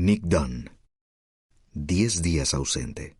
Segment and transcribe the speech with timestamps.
[0.00, 0.70] Nick Dunn.
[1.74, 3.16] Diez días ausente.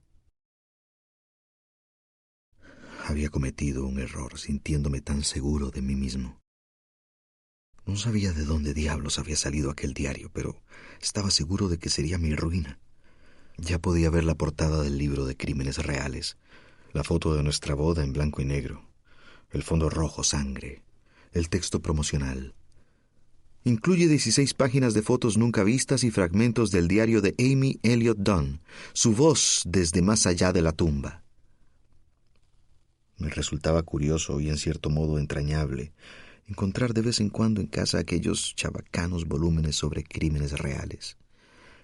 [3.05, 6.39] Había cometido un error sintiéndome tan seguro de mí mismo.
[7.85, 10.63] No sabía de dónde diablos había salido aquel diario, pero
[11.03, 12.79] estaba seguro de que sería mi ruina.
[13.57, 16.37] Ya podía ver la portada del libro de crímenes reales,
[16.93, 18.89] la foto de nuestra boda en blanco y negro,
[19.51, 20.85] el fondo rojo sangre,
[21.33, 22.55] el texto promocional.
[23.69, 28.63] Incluye 16 páginas de fotos nunca vistas y fragmentos del diario de Amy Elliott Dunn,
[28.95, 31.23] su voz desde más allá de la tumba.
[33.19, 35.93] Me resultaba curioso y en cierto modo entrañable
[36.47, 41.19] encontrar de vez en cuando en casa aquellos chabacanos volúmenes sobre crímenes reales,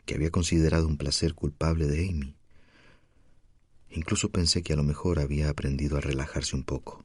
[0.07, 2.35] que había considerado un placer culpable de Amy.
[3.91, 7.05] Incluso pensé que a lo mejor había aprendido a relajarse un poco,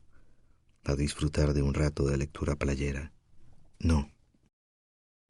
[0.85, 3.11] a disfrutar de un rato de lectura playera.
[3.79, 4.09] No,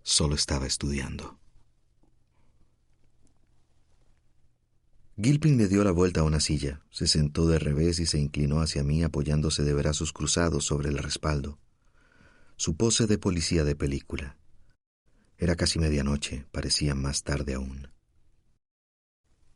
[0.10, 1.40] solo estaba estudiando.
[5.22, 8.62] Gilpin le dio la vuelta a una silla, se sentó de revés y se inclinó
[8.62, 11.60] hacia mí apoyándose de brazos cruzados sobre el respaldo
[12.60, 14.38] su pose de policía de película.
[15.38, 17.88] Era casi medianoche, parecía más tarde aún.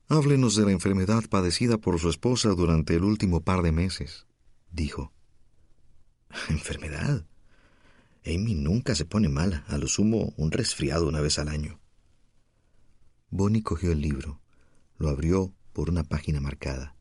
[0.08, 4.26] Háblenos de la enfermedad padecida por su esposa durante el último par de meses,
[4.72, 5.12] dijo.
[6.50, 7.26] ¿Enfermedad?
[8.26, 11.80] Amy nunca se pone mala, a lo sumo un resfriado una vez al año.
[13.30, 14.42] Bonnie cogió el libro,
[14.98, 16.96] lo abrió por una página marcada.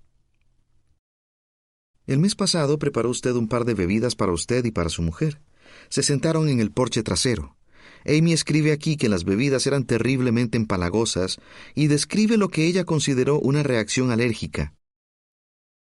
[2.06, 5.40] El mes pasado preparó usted un par de bebidas para usted y para su mujer.
[5.88, 7.56] Se sentaron en el porche trasero.
[8.04, 11.38] Amy escribe aquí que las bebidas eran terriblemente empalagosas
[11.74, 14.74] y describe lo que ella consideró una reacción alérgica.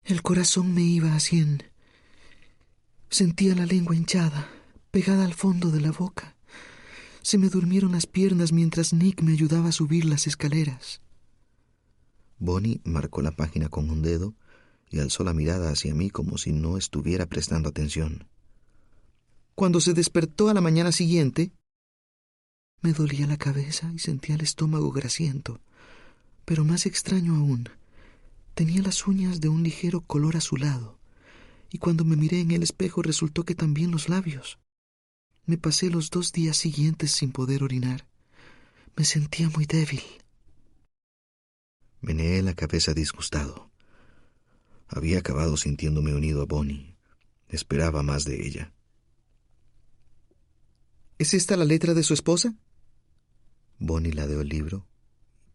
[0.02, 1.62] El corazón me iba a cien.
[3.10, 4.50] Sentía la lengua hinchada,
[4.90, 6.36] pegada al fondo de la boca.
[7.22, 11.02] Se me durmieron las piernas mientras Nick me ayudaba a subir las escaleras.
[12.38, 14.34] Bonnie marcó la página con un dedo
[14.90, 18.28] y alzó la mirada hacia mí como si no estuviera prestando atención.
[19.54, 21.52] Cuando se despertó a la mañana siguiente,
[22.80, 25.60] me dolía la cabeza y sentía el estómago grasiento.
[26.44, 27.68] Pero más extraño aún,
[28.54, 30.98] tenía las uñas de un ligero color azulado,
[31.70, 34.58] y cuando me miré en el espejo resultó que también los labios.
[35.48, 38.06] Me pasé los dos días siguientes sin poder orinar.
[38.94, 40.02] Me sentía muy débil.
[42.02, 43.70] Meneé la cabeza disgustado.
[44.88, 46.98] Había acabado sintiéndome unido a Bonnie.
[47.48, 48.74] Esperaba más de ella.
[51.16, 52.54] ¿Es esta la letra de su esposa?
[53.78, 54.86] Bonnie ladeó el libro.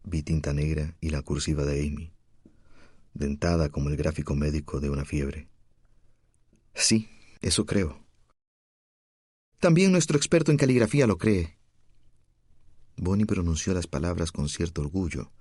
[0.02, 2.12] Vi tinta negra y la cursiva de Amy,
[3.12, 5.48] dentada como el gráfico médico de una fiebre.
[6.74, 7.08] Sí,
[7.40, 8.03] eso creo.
[9.64, 11.56] También nuestro experto en caligrafía lo cree.
[12.98, 15.32] Bonnie pronunció las palabras con cierto orgullo,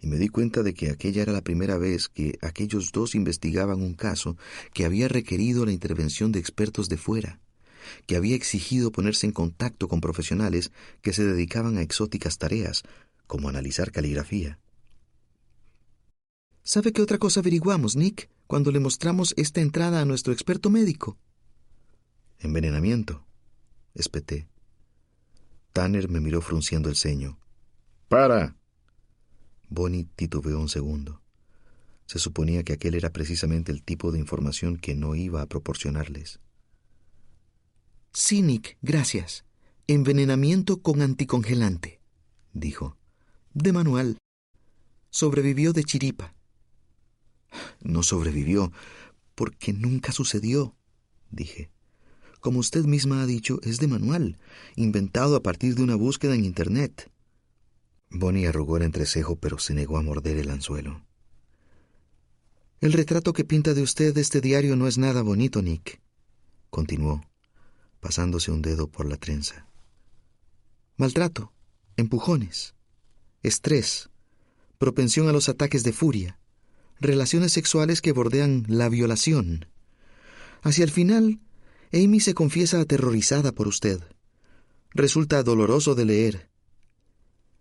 [0.00, 3.82] y me di cuenta de que aquella era la primera vez que aquellos dos investigaban
[3.82, 4.38] un caso
[4.72, 7.38] que había requerido la intervención de expertos de fuera
[8.06, 10.72] que había exigido ponerse en contacto con profesionales
[11.02, 12.82] que se dedicaban a exóticas tareas,
[13.26, 14.58] como analizar caligrafía.
[16.62, 21.18] ¿Sabe qué otra cosa averiguamos, Nick, cuando le mostramos esta entrada a nuestro experto médico?
[22.38, 23.25] Envenenamiento,
[23.96, 24.48] espeté.
[25.72, 27.38] Tanner me miró frunciendo el ceño.
[28.08, 28.56] ¡Para!
[29.68, 31.20] Bonnie titubeó un segundo.
[32.06, 36.40] Se suponía que aquel era precisamente el tipo de información que no iba a proporcionarles.
[38.30, 39.44] Nick, gracias.
[39.88, 42.00] Envenenamiento con anticongelante,
[42.52, 42.96] dijo.
[43.52, 44.18] De manual.
[45.10, 46.34] Sobrevivió de chiripa.
[47.80, 48.72] No sobrevivió,
[49.34, 50.76] porque nunca sucedió,
[51.30, 51.70] dije.
[52.40, 54.38] Como usted misma ha dicho, es de manual,
[54.76, 57.10] inventado a partir de una búsqueda en Internet.
[58.10, 61.02] Bonnie arrugó el entrecejo, pero se negó a morder el anzuelo.
[62.80, 66.00] El retrato que pinta de usted este diario no es nada bonito, Nick,
[66.70, 67.24] continuó,
[68.00, 69.66] pasándose un dedo por la trenza.
[70.96, 71.52] Maltrato,
[71.96, 72.74] empujones,
[73.42, 74.10] estrés,
[74.78, 76.38] propensión a los ataques de furia,
[77.00, 79.66] relaciones sexuales que bordean la violación.
[80.62, 81.40] Hacia el final,
[81.92, 84.00] Amy se confiesa aterrorizada por usted.
[84.90, 86.50] Resulta doloroso de leer.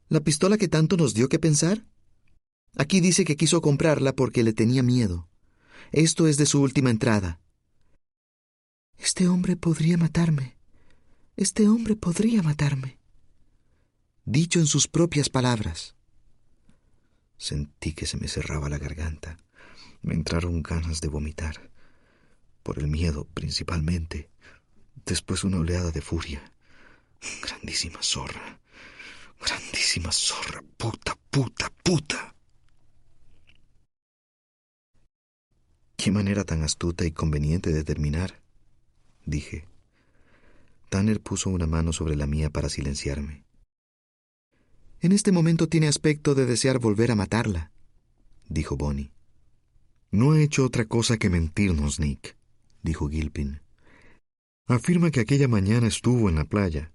[0.10, 1.86] ¿La pistola que tanto nos dio que pensar?
[2.78, 5.30] Aquí dice que quiso comprarla porque le tenía miedo.
[5.92, 7.40] Esto es de su última entrada.
[8.98, 10.58] Este hombre podría matarme.
[11.38, 12.98] Este hombre podría matarme.
[14.26, 15.96] Dicho en sus propias palabras.
[17.38, 19.38] Sentí que se me cerraba la garganta.
[20.02, 21.75] Me entraron ganas de vomitar.
[22.66, 24.28] Por el miedo, principalmente.
[25.06, 26.42] Después una oleada de furia.
[27.44, 28.60] Grandísima zorra.
[29.40, 30.64] Grandísima zorra.
[30.76, 32.34] Puta, puta, puta.
[35.96, 38.42] Qué manera tan astuta y conveniente de terminar,
[39.28, 39.68] dije.
[40.90, 43.44] Tanner puso una mano sobre la mía para silenciarme.
[45.02, 47.72] En este momento tiene aspecto de desear volver a matarla,
[48.50, 49.12] dijo Bonnie.
[50.10, 52.36] No ha hecho otra cosa que mentirnos, Nick,
[52.86, 53.60] dijo Gilpin.
[54.68, 56.94] Afirma que aquella mañana estuvo en la playa.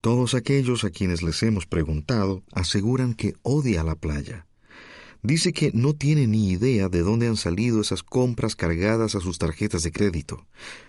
[0.00, 4.46] Todos aquellos a quienes les hemos preguntado aseguran que odia la playa.
[5.22, 9.38] Dice que no tiene ni idea de dónde han salido esas compras cargadas a sus
[9.38, 10.46] tarjetas de crédito.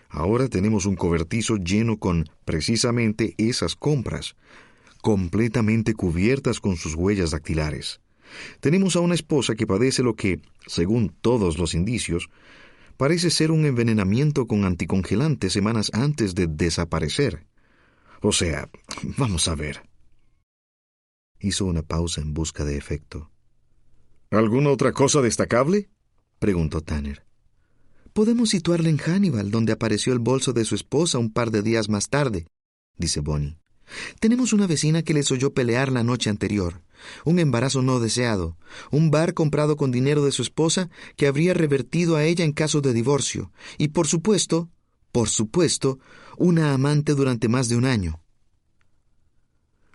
[0.09, 4.35] Ahora tenemos un cobertizo lleno con precisamente esas compras,
[5.01, 8.01] completamente cubiertas con sus huellas dactilares.
[8.59, 12.29] Tenemos a una esposa que padece lo que, según todos los indicios,
[12.97, 17.45] parece ser un envenenamiento con anticongelante semanas antes de desaparecer.
[18.21, 18.69] O sea,
[19.17, 19.87] vamos a ver.
[21.39, 23.29] Hizo una pausa en busca de efecto.
[24.31, 25.89] ¿Alguna otra cosa destacable?
[26.39, 27.25] preguntó Tanner.
[28.13, 31.89] Podemos situarle en Hannibal, donde apareció el bolso de su esposa un par de días
[31.89, 32.47] más tarde,
[32.97, 33.57] dice Bonnie.
[34.19, 36.81] Tenemos una vecina que les oyó pelear la noche anterior,
[37.23, 38.57] un embarazo no deseado,
[38.91, 42.81] un bar comprado con dinero de su esposa que habría revertido a ella en caso
[42.81, 44.69] de divorcio, y por supuesto,
[45.11, 45.99] por supuesto,
[46.37, 48.21] una amante durante más de un año.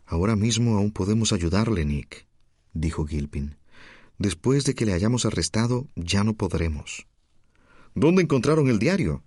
[0.06, 2.26] Ahora mismo aún podemos ayudarle, Nick,
[2.72, 3.56] dijo Gilpin.
[4.18, 7.06] Después de que le hayamos arrestado, ya no podremos.
[7.94, 9.24] ¿Dónde encontraron el diario?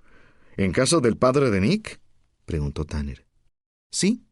[0.57, 1.99] ¿En casa del padre de Nick?
[2.45, 3.25] preguntó Tanner.
[3.91, 4.25] Sí,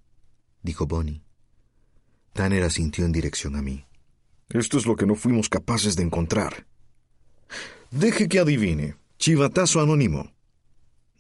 [0.62, 1.24] dijo Bonnie.
[2.33, 3.86] Tanner asintió en dirección a mí.
[4.50, 6.66] Esto es lo que no fuimos capaces de encontrar.
[7.92, 8.95] Deje que adivine.
[9.18, 10.31] Chivatazo anónimo.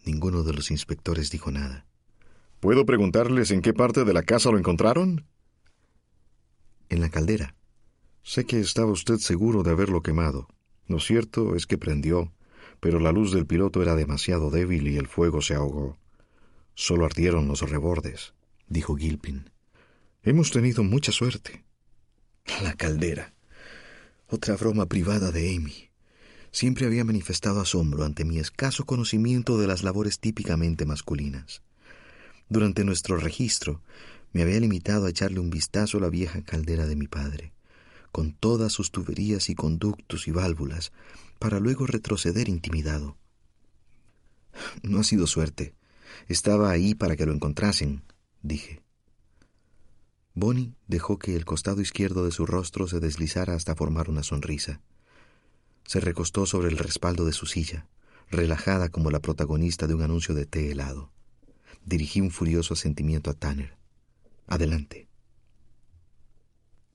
[0.05, 1.85] Ninguno de los inspectores dijo nada.
[2.59, 5.25] ¿Puedo preguntarles en qué parte de la casa lo encontraron?
[6.89, 7.55] En la caldera.
[8.23, 10.47] Sé que estaba usted seguro de haberlo quemado.
[10.87, 12.31] Lo cierto es que prendió,
[12.79, 15.97] pero la luz del piloto era demasiado débil y el fuego se ahogó.
[16.73, 18.33] Solo ardieron los rebordes,
[18.67, 19.49] dijo Gilpin.
[20.23, 21.63] Hemos tenido mucha suerte.
[22.61, 23.33] La caldera.
[24.27, 25.89] Otra broma privada de Amy.
[26.51, 31.61] Siempre había manifestado asombro ante mi escaso conocimiento de las labores típicamente masculinas.
[32.49, 33.81] Durante nuestro registro,
[34.33, 37.53] me había limitado a echarle un vistazo a la vieja caldera de mi padre
[38.11, 40.91] con todas sus tuberías y conductos y válvulas,
[41.39, 43.17] para luego retroceder intimidado.
[44.83, 45.73] No ha sido suerte.
[46.27, 48.03] Estaba ahí para que lo encontrasen,
[48.41, 48.81] dije.
[50.33, 54.81] Bonnie dejó que el costado izquierdo de su rostro se deslizara hasta formar una sonrisa.
[55.85, 57.87] Se recostó sobre el respaldo de su silla,
[58.29, 61.11] relajada como la protagonista de un anuncio de té helado.
[61.85, 63.75] Dirigí un furioso asentimiento a Tanner.
[64.47, 65.07] Adelante.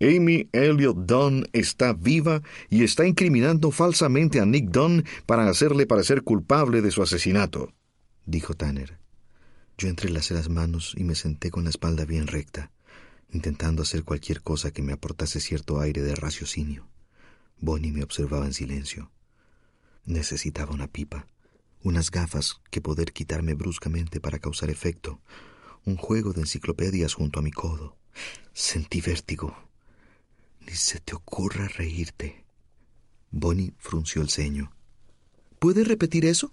[0.01, 6.23] Amy Elliot Dunn está viva y está incriminando falsamente a Nick Dunn para hacerle parecer
[6.23, 7.73] culpable de su asesinato,
[8.27, 8.99] dijo Tanner.
[9.79, 12.71] Yo entrelacé las manos y me senté con la espalda bien recta,
[13.31, 16.89] intentando hacer cualquier cosa que me aportase cierto aire de raciocinio.
[17.59, 19.11] Bonnie me observaba en silencio.
[20.05, 21.29] Necesitaba una pipa,
[21.83, 25.21] unas gafas que poder quitarme bruscamente para causar efecto,
[25.85, 27.97] un juego de enciclopedias junto a mi codo.
[28.53, 29.67] Sentí vértigo
[30.67, 32.45] ni se te ocurra reírte.
[33.31, 34.73] Bonnie frunció el ceño.
[35.59, 36.53] ¿Puedes repetir eso?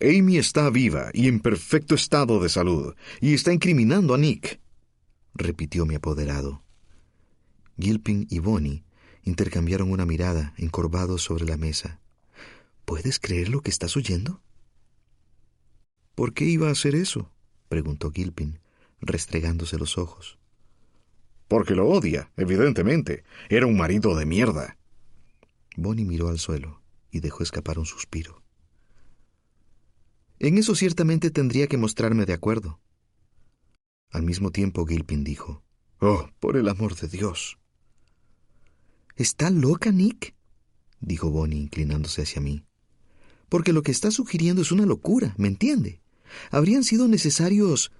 [0.00, 4.60] Amy está viva y en perfecto estado de salud, y está incriminando a Nick,
[5.34, 6.62] repitió mi apoderado.
[7.78, 8.84] Gilpin y Bonnie
[9.22, 12.00] intercambiaron una mirada, encorvados sobre la mesa.
[12.84, 14.42] ¿Puedes creer lo que estás oyendo?
[16.14, 17.30] ¿Por qué iba a hacer eso?
[17.68, 18.60] preguntó Gilpin,
[19.00, 20.38] restregándose los ojos
[21.48, 23.24] Porque lo odia, evidentemente.
[23.48, 24.76] Era un marido de mierda.
[25.76, 28.42] Bonnie miró al suelo y dejó escapar un suspiro.
[30.38, 32.80] En eso ciertamente tendría que mostrarme de acuerdo.
[34.12, 35.62] Al mismo tiempo Gilpin dijo,
[35.98, 37.58] Oh, por el amor de Dios.
[39.16, 40.34] ¿Está loca, Nick?
[41.00, 42.64] dijo Bonnie inclinándose hacia mí.
[43.48, 46.00] Porque lo que está sugiriendo es una locura, ¿me entiende?
[46.50, 47.90] Habrían sido necesarios...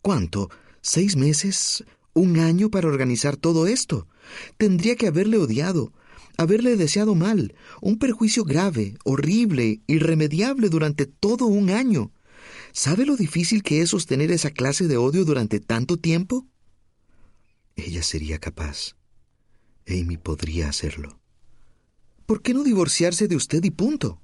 [0.00, 0.50] ¿Cuánto?
[0.80, 1.84] ¿Seis meses?
[2.12, 4.08] ¿Un año para organizar todo esto?
[4.56, 5.92] Tendría que haberle odiado,
[6.36, 12.10] haberle deseado mal, un perjuicio grave, horrible, irremediable durante todo un año.
[12.72, 16.46] ¿Sabe lo difícil que es sostener esa clase de odio durante tanto tiempo?
[17.76, 18.96] Ella sería capaz.
[19.86, 21.20] Amy podría hacerlo.
[22.24, 24.22] ¿Por qué no divorciarse de usted y punto?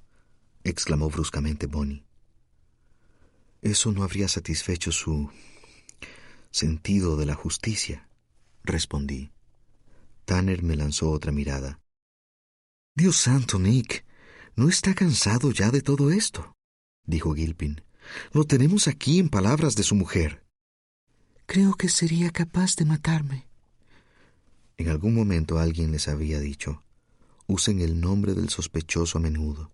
[0.63, 2.05] exclamó bruscamente Bonnie.
[3.61, 5.29] Eso no habría satisfecho su
[6.49, 8.09] sentido de la justicia,
[8.63, 9.31] respondí.
[10.25, 11.81] Tanner me lanzó otra mirada.
[12.95, 14.05] Dios santo, Nick,
[14.55, 16.55] ¿no está cansado ya de todo esto?
[17.05, 17.83] dijo Gilpin.
[18.31, 20.43] Lo tenemos aquí en palabras de su mujer.
[21.45, 23.47] Creo que sería capaz de matarme.
[24.77, 26.83] En algún momento alguien les había dicho,
[27.47, 29.71] usen el nombre del sospechoso a menudo.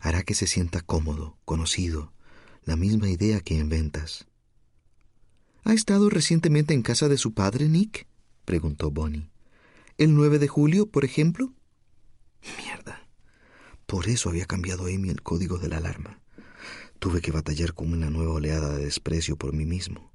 [0.00, 2.12] Hará que se sienta cómodo, conocido,
[2.64, 4.26] la misma idea que en ventas.
[5.64, 8.06] ¿Ha estado recientemente en casa de su padre, Nick?
[8.44, 9.30] preguntó Bonnie.
[9.96, 11.54] ¿El 9 de julio, por ejemplo?
[12.58, 13.08] Mierda.
[13.86, 16.20] Por eso había cambiado Amy el código de la alarma.
[16.98, 20.12] Tuve que batallar con una nueva oleada de desprecio por mí mismo.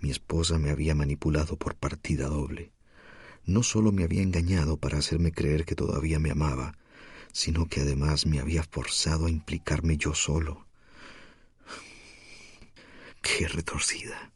[0.00, 2.72] Mi esposa me había manipulado por partida doble.
[3.44, 6.76] No solo me había engañado para hacerme creer que todavía me amaba,
[7.32, 10.66] sino que además me había forzado a implicarme yo solo.
[13.22, 14.32] Qué retorcida.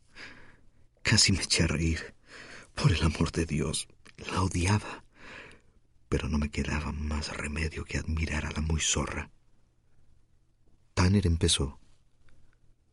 [1.02, 2.14] Casi me eché a reír.
[2.75, 3.88] Por el amor de Dios,
[4.31, 5.05] la odiaba.
[6.09, 9.31] Pero no me quedaba más remedio que admirar a la muy zorra.
[10.95, 11.79] Tanner empezó.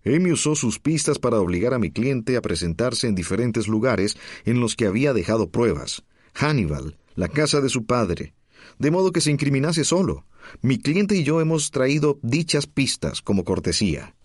[0.06, 4.60] Amy usó sus pistas para obligar a mi cliente a presentarse en diferentes lugares en
[4.60, 6.04] los que había dejado pruebas.
[6.34, 8.34] Hannibal, la casa de su padre,
[8.78, 10.26] de modo que se incriminase solo.
[10.62, 14.16] Mi cliente y yo hemos traído dichas pistas como cortesía.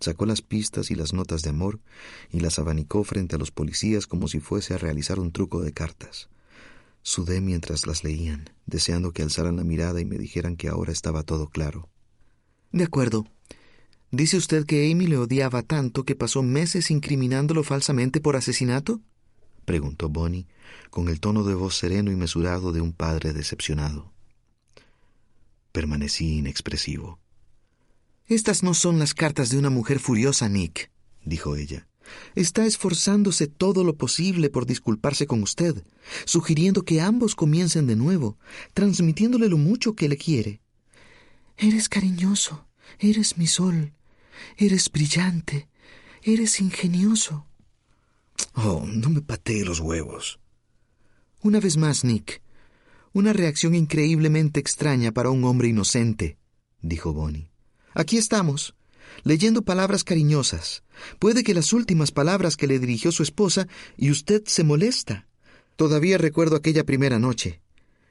[0.00, 1.80] Sacó las pistas y las notas de amor
[2.30, 5.72] y las abanicó frente a los policías como si fuese a realizar un truco de
[5.72, 6.28] cartas.
[7.02, 11.22] Sudé mientras las leían, deseando que alzaran la mirada y me dijeran que ahora estaba
[11.22, 11.88] todo claro.
[12.74, 13.24] De acuerdo.
[14.10, 19.00] ¿Dice usted que Amy le odiaba tanto que pasó meses incriminándolo falsamente por asesinato?
[19.64, 20.48] preguntó Bonnie,
[20.90, 24.12] con el tono de voz sereno y mesurado de un padre decepcionado.
[25.70, 27.20] Permanecí inexpresivo.
[28.26, 30.90] Estas no son las cartas de una mujer furiosa, Nick,
[31.24, 31.86] dijo ella.
[32.34, 35.84] Está esforzándose todo lo posible por disculparse con usted,
[36.24, 38.36] sugiriendo que ambos comiencen de nuevo,
[38.72, 40.63] transmitiéndole lo mucho que le quiere.
[41.56, 42.66] Eres cariñoso,
[42.98, 43.92] eres mi sol,
[44.56, 45.68] eres brillante,
[46.22, 47.46] eres ingenioso.
[48.54, 50.40] Oh, no me patee los huevos.
[51.42, 52.42] Una vez más, Nick.
[53.12, 56.38] Una reacción increíblemente extraña para un hombre inocente,
[56.82, 57.50] dijo Bonnie.
[57.94, 58.74] Aquí estamos,
[59.22, 60.82] leyendo palabras cariñosas.
[61.20, 65.28] Puede que las últimas palabras que le dirigió su esposa y usted se molesta.
[65.76, 67.60] Todavía recuerdo aquella primera noche.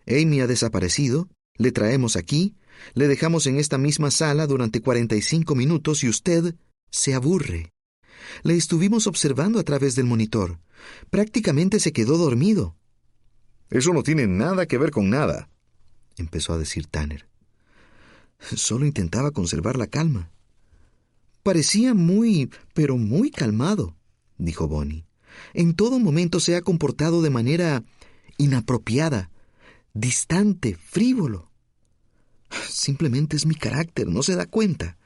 [0.07, 2.55] Amy ha desaparecido, le traemos aquí,
[2.93, 6.55] le dejamos en esta misma sala durante cuarenta y cinco minutos y usted
[6.89, 7.71] se aburre.
[8.43, 10.59] Le estuvimos observando a través del monitor.
[11.09, 12.75] Prácticamente se quedó dormido.
[13.69, 15.49] Eso no tiene nada que ver con nada,
[16.17, 17.27] empezó a decir Tanner.
[18.39, 20.31] Solo intentaba conservar la calma.
[21.41, 23.95] Parecía muy, pero muy calmado,
[24.37, 25.05] dijo Bonnie.
[25.53, 27.83] En todo momento se ha comportado de manera
[28.37, 29.31] inapropiada,
[29.93, 31.51] distante, frívolo.
[32.67, 34.97] Simplemente es mi carácter, no se da cuenta.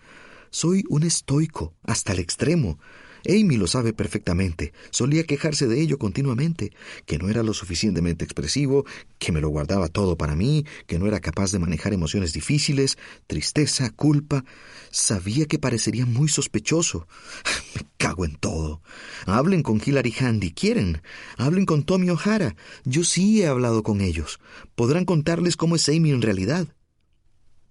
[0.50, 2.80] Soy un estoico, hasta el extremo.
[3.28, 4.74] Amy lo sabe perfectamente.
[4.90, 6.72] Solía quejarse de ello continuamente,
[7.06, 8.86] que no era lo suficientemente expresivo,
[9.20, 12.98] que me lo guardaba todo para mí, que no era capaz de manejar emociones difíciles,
[13.28, 14.46] tristeza, culpa.
[14.92, 17.08] Sabía que parecería muy sospechoso.
[17.76, 18.82] Me cago en todo.
[19.26, 21.02] Hablen con Hillary Handy, quieren.
[21.38, 22.56] Hablen con Tommy O'Hara.
[22.86, 24.40] Yo sí he hablado con ellos.
[24.76, 26.68] Podrán contarles cómo es Amy en realidad.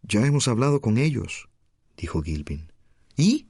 [0.08, 1.48] Ya hemos hablado con ellos,
[1.96, 2.70] dijo Gilpin.
[3.16, 3.48] ¿Y?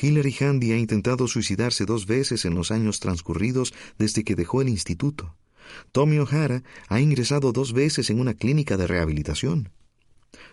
[0.00, 4.68] Hillary Handy ha intentado suicidarse dos veces en los años transcurridos desde que dejó el
[4.68, 5.36] instituto.
[5.90, 9.70] Tommy O'Hara ha ingresado dos veces en una clínica de rehabilitación.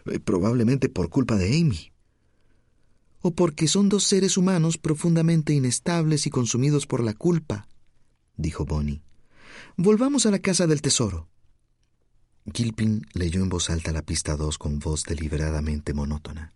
[0.06, 1.92] Eh, probablemente por culpa de Amy.
[3.22, 7.68] O porque son dos seres humanos profundamente inestables y consumidos por la culpa,
[8.38, 9.02] dijo Bonnie.
[9.78, 11.28] Volvamos a la casa del tesoro.
[12.54, 16.54] Gilpin leyó en voz alta la pista 2 con voz deliberadamente monótona.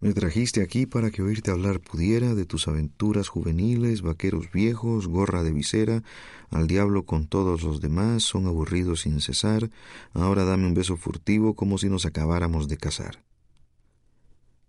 [0.00, 5.42] Me trajiste aquí para que oírte hablar pudiera de tus aventuras juveniles, vaqueros viejos, gorra
[5.42, 6.04] de visera,
[6.50, 9.70] al diablo con todos los demás, son aburridos sin cesar,
[10.12, 13.24] ahora dame un beso furtivo como si nos acabáramos de casar.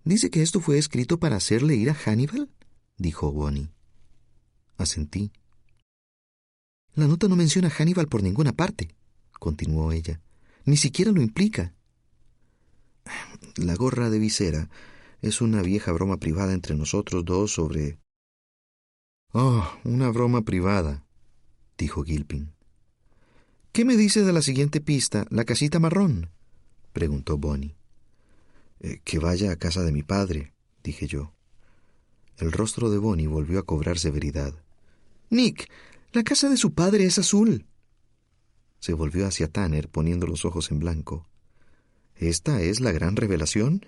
[0.03, 2.50] ¿Dice que esto fue escrito para hacerle ir a Hannibal?
[2.98, 3.70] dijo Bonnie.
[4.77, 5.32] Asentí.
[7.00, 8.94] La nota no menciona a Hannibal por ninguna parte,
[9.39, 10.20] continuó ella.
[10.65, 11.74] Ni siquiera lo implica.
[13.56, 14.70] La gorra de visera
[15.22, 18.00] es una vieja broma privada entre nosotros dos sobre...
[19.32, 21.06] Oh, una broma privada,
[21.77, 22.51] dijo Gilpin.
[23.72, 26.29] ¿Qué me dice de la siguiente pista, la casita marrón?
[26.91, 27.77] preguntó Bonnie.
[28.82, 30.51] Eh, que vaya a casa de mi padre,
[30.84, 31.34] dije yo.
[32.36, 34.53] El rostro de Bonnie volvió a cobrar severidad.
[35.29, 35.70] Nick,
[36.12, 37.66] la casa de su padre es azul.
[38.80, 41.28] Se volvió hacia Tanner poniendo los ojos en blanco.
[42.16, 43.86] ¿Esta es la gran revelación?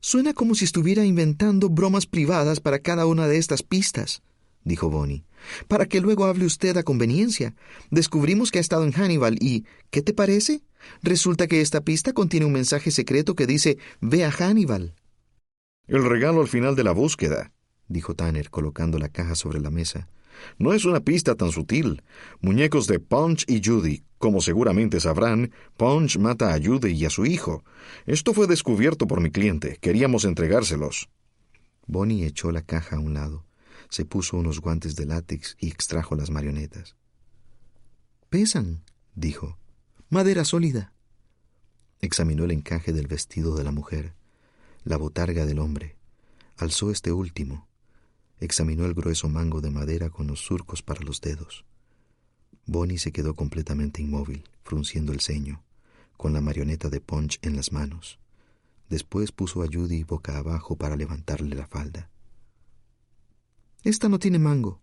[0.00, 4.22] Suena como si estuviera inventando bromas privadas para cada una de estas pistas,
[4.64, 5.24] dijo Bonnie,
[5.68, 7.54] para que luego hable usted a conveniencia.
[7.90, 10.62] Descubrimos que ha estado en Hannibal y ¿qué te parece?
[11.02, 14.94] Resulta que esta pista contiene un mensaje secreto que dice Ve a Hannibal.
[15.88, 17.52] El regalo al final de la búsqueda,
[17.88, 20.08] dijo Tanner colocando la caja sobre la mesa.
[20.58, 22.02] No es una pista tan sutil.
[22.40, 24.04] Muñecos de Punch y Judy.
[24.18, 27.64] Como seguramente sabrán, Punch mata a Judy y a su hijo.
[28.06, 29.78] Esto fue descubierto por mi cliente.
[29.80, 31.08] Queríamos entregárselos.
[31.86, 33.44] Bonnie echó la caja a un lado,
[33.88, 36.96] se puso unos guantes de látex y extrajo las marionetas.
[38.28, 38.82] Pesan,
[39.14, 39.58] dijo.
[40.08, 40.92] Madera sólida.
[42.00, 44.14] Examinó el encaje del vestido de la mujer,
[44.84, 45.96] la botarga del hombre.
[46.56, 47.68] Alzó este último,
[48.40, 51.64] examinó el grueso mango de madera con los surcos para los dedos.
[52.66, 55.62] Bonnie se quedó completamente inmóvil, frunciendo el ceño,
[56.16, 58.18] con la marioneta de Punch en las manos.
[58.88, 62.10] Después puso a Judy boca abajo para levantarle la falda.
[63.82, 64.82] Esta no tiene mango.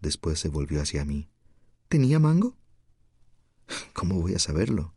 [0.00, 1.28] Después se volvió hacia mí.
[1.88, 2.56] ¿Tenía mango?
[3.92, 4.94] ¿Cómo voy a saberlo?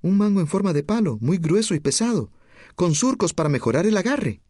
[0.00, 2.30] Un mango en forma de palo, muy grueso y pesado,
[2.76, 4.42] con surcos para mejorar el agarre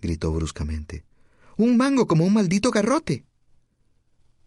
[0.00, 1.04] gritó bruscamente.
[1.56, 3.24] Un mango como un maldito garrote.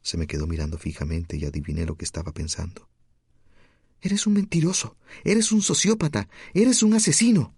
[0.02, 2.88] Se me quedó mirando fijamente y adiviné lo que estaba pensando.
[4.02, 7.54] Eres un mentiroso, eres un sociópata, eres un asesino.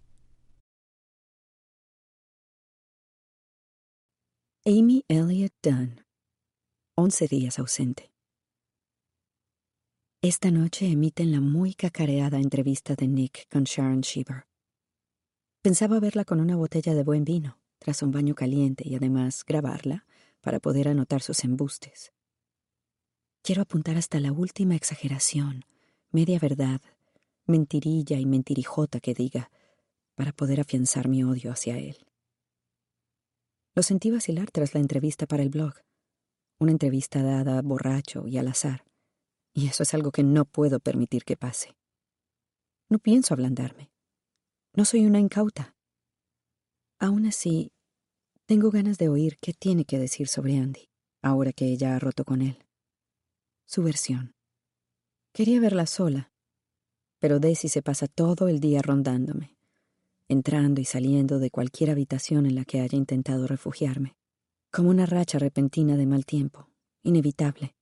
[4.66, 6.06] Amy Elliott Dunn.
[6.96, 8.14] Once días ausente.
[10.22, 14.48] Esta noche emiten la muy cacareada entrevista de Nick con Sharon Sheeber.
[15.62, 20.06] Pensaba verla con una botella de buen vino, tras un baño caliente y además grabarla
[20.40, 22.14] para poder anotar sus embustes.
[23.42, 25.66] Quiero apuntar hasta la última exageración,
[26.10, 26.80] media verdad,
[27.46, 29.52] mentirilla y mentirijota que diga,
[30.16, 31.98] para poder afianzar mi odio hacia él.
[33.76, 35.74] Lo sentí vacilar tras la entrevista para el blog,
[36.60, 38.86] una entrevista dada borracho y al azar,
[39.54, 41.76] y eso es algo que no puedo permitir que pase.
[42.88, 43.92] No pienso ablandarme.
[44.74, 45.73] No soy una incauta.
[47.04, 47.74] Aún así,
[48.46, 50.88] tengo ganas de oír qué tiene que decir sobre Andy,
[51.22, 52.64] ahora que ella ha roto con él.
[53.66, 54.36] Su versión.
[55.34, 56.32] Quería verla sola,
[57.20, 59.58] pero Daisy se pasa todo el día rondándome,
[60.30, 64.16] entrando y saliendo de cualquier habitación en la que haya intentado refugiarme,
[64.72, 66.70] como una racha repentina de mal tiempo,
[67.02, 67.76] inevitable.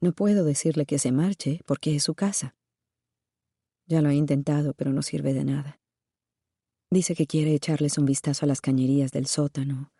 [0.00, 2.56] No puedo decirle que se marche porque es su casa.
[3.86, 5.83] Ya lo he intentado, pero no sirve de nada.
[6.94, 9.92] Dice que quiere echarles un vistazo a las cañerías del sótano,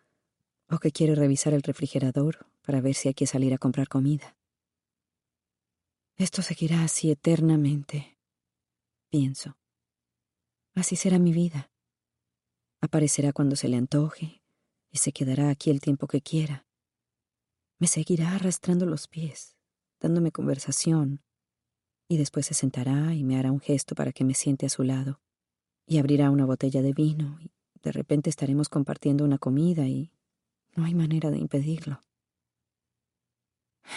[0.69, 4.37] o que quiere revisar el refrigerador para ver si hay que salir a comprar comida.
[6.15, 8.17] Esto seguirá así eternamente,
[9.09, 9.57] pienso.
[10.73, 11.69] Así será mi vida.
[12.79, 14.41] Aparecerá cuando se le antoje
[14.89, 16.65] y se quedará aquí el tiempo que quiera.
[17.77, 19.57] Me seguirá arrastrando los pies,
[19.99, 21.25] dándome conversación,
[22.07, 24.83] y después se sentará y me hará un gesto para que me siente a su
[24.83, 25.24] lado
[25.85, 30.11] y abrirá una botella de vino y de repente estaremos compartiendo una comida y
[30.75, 32.01] no hay manera de impedirlo.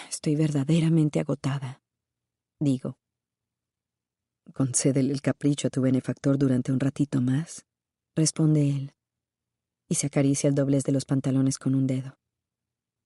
[0.09, 1.83] Estoy verdaderamente agotada,
[2.61, 2.99] digo.
[4.53, 7.67] Concédele el capricho a tu benefactor durante un ratito más,
[8.15, 8.95] responde él,
[9.89, 12.19] y se acaricia el doblez de los pantalones con un dedo.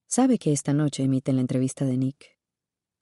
[0.06, 2.38] Sabe que esta noche emite la entrevista de Nick,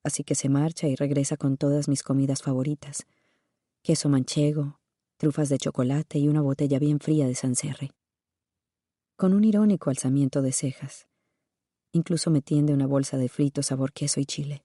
[0.03, 3.07] así que se marcha y regresa con todas mis comidas favoritas,
[3.83, 4.80] queso manchego,
[5.21, 7.91] trufas de chocolate y una botella bien fría de Sancerre.
[9.17, 11.07] con un irónico alzamiento de cejas.
[11.93, 14.65] Incluso me tiende una bolsa de frito sabor queso y chile.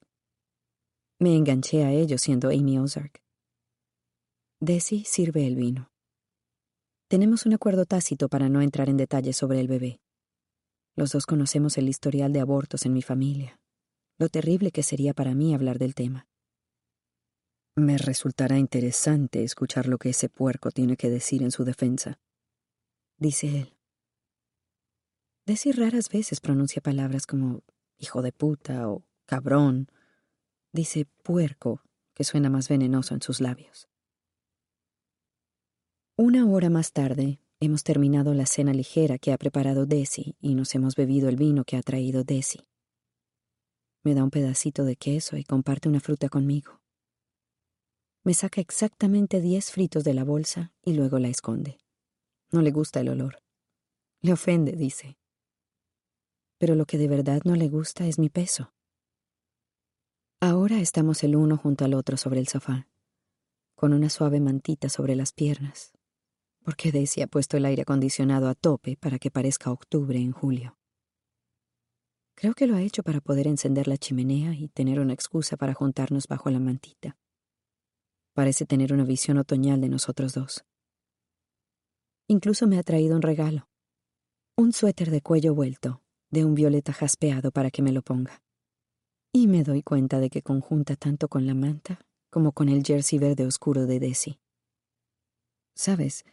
[1.20, 3.22] Me enganché a ello siendo Amy Ozark.
[4.62, 5.90] Desi sirve el vino.
[7.10, 10.00] Tenemos un acuerdo tácito para no entrar en detalles sobre el bebé.
[10.96, 13.60] Los dos conocemos el historial de abortos en mi familia,
[14.18, 16.28] lo terrible que sería para mí hablar del tema.
[17.78, 22.20] Me resultará interesante escuchar lo que ese puerco tiene que decir en su defensa,
[23.18, 23.74] dice él.
[25.46, 27.64] Desi raras veces pronuncia palabras como
[27.98, 29.90] hijo de puta o cabrón.
[30.72, 31.82] Dice puerco,
[32.14, 33.90] que suena más venenoso en sus labios.
[36.16, 40.74] Una hora más tarde, hemos terminado la cena ligera que ha preparado Desi y nos
[40.76, 42.70] hemos bebido el vino que ha traído Desi.
[44.02, 46.85] Me da un pedacito de queso y comparte una fruta conmigo.
[48.26, 51.78] Me saca exactamente diez fritos de la bolsa y luego la esconde.
[52.52, 53.44] No le gusta el olor.
[54.22, 55.20] Le ofende, dice.
[56.58, 58.74] Pero lo que de verdad no le gusta es mi peso.
[60.40, 62.88] Ahora estamos el uno junto al otro sobre el sofá,
[63.76, 65.92] con una suave mantita sobre las piernas,
[66.64, 70.80] porque Daisy ha puesto el aire acondicionado a tope para que parezca octubre en julio.
[72.34, 75.76] Creo que lo ha hecho para poder encender la chimenea y tener una excusa para
[75.76, 77.20] juntarnos bajo la mantita.
[78.36, 80.66] Parece tener una visión otoñal de nosotros dos.
[82.28, 83.70] Incluso me ha traído un regalo.
[84.58, 88.44] Un suéter de cuello vuelto, de un violeta jaspeado para que me lo ponga.
[89.32, 93.20] Y me doy cuenta de que conjunta tanto con la manta como con el jersey
[93.20, 94.38] verde oscuro de Desi.
[95.74, 96.26] Sabes,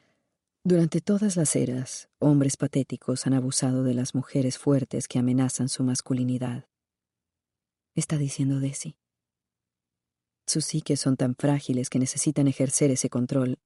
[0.65, 5.85] durante todas las eras, hombres patéticos han abusado de las mujeres fuertes que amenazan su
[5.85, 6.67] masculinidad.
[7.95, 8.97] Está diciendo Desi.
[10.47, 13.59] Sus psiques son tan frágiles que necesitan ejercer ese control.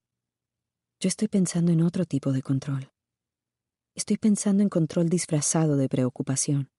[1.00, 2.90] Yo estoy pensando en otro tipo de control.
[3.94, 6.70] Estoy pensando en control disfrazado de preocupación.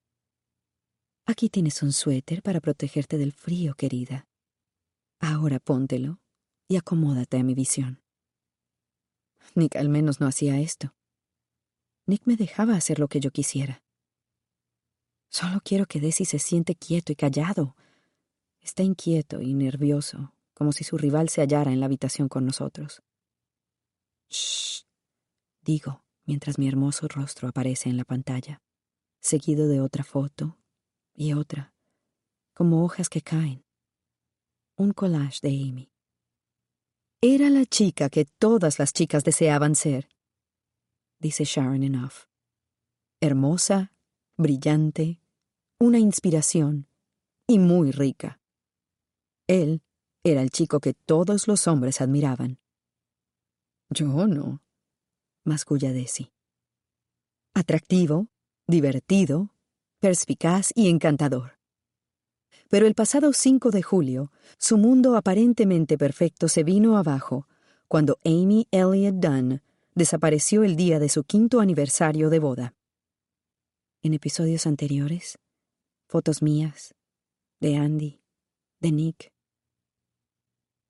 [1.26, 4.26] Aquí tienes un suéter para protegerte del frío, querida.
[5.20, 6.20] Ahora póntelo
[6.68, 8.02] y acomódate a mi visión.
[9.54, 10.94] Nick al menos no hacía esto.
[12.06, 13.82] Nick me dejaba hacer lo que yo quisiera.
[15.30, 17.76] Solo quiero que Desi se siente quieto y callado.
[18.68, 23.02] Está inquieto y nervioso, como si su rival se hallara en la habitación con nosotros.
[24.28, 24.84] Shh,
[25.62, 28.60] digo, mientras mi hermoso rostro aparece en la pantalla,
[29.20, 30.58] seguido de otra foto
[31.14, 31.72] y otra,
[32.52, 33.64] como hojas que caen.
[34.76, 35.90] Un collage de Amy.
[37.22, 40.10] Era la chica que todas las chicas deseaban ser,
[41.18, 42.28] dice Sharon Enough.
[43.22, 43.94] Hermosa,
[44.36, 45.22] brillante,
[45.80, 46.86] una inspiración
[47.46, 48.38] y muy rica.
[49.48, 49.82] Él
[50.22, 52.58] era el chico que todos los hombres admiraban.
[53.90, 54.62] Yo no,
[55.44, 56.30] masculla Desi.
[57.54, 58.28] Atractivo,
[58.66, 59.54] divertido,
[60.00, 61.58] perspicaz y encantador.
[62.68, 67.48] Pero el pasado 5 de julio, su mundo aparentemente perfecto se vino abajo
[67.88, 69.62] cuando Amy Elliott Dunn
[69.94, 72.74] desapareció el día de su quinto aniversario de boda.
[74.02, 75.38] En episodios anteriores,
[76.06, 76.94] fotos mías,
[77.60, 78.20] de Andy,
[78.80, 79.32] de Nick,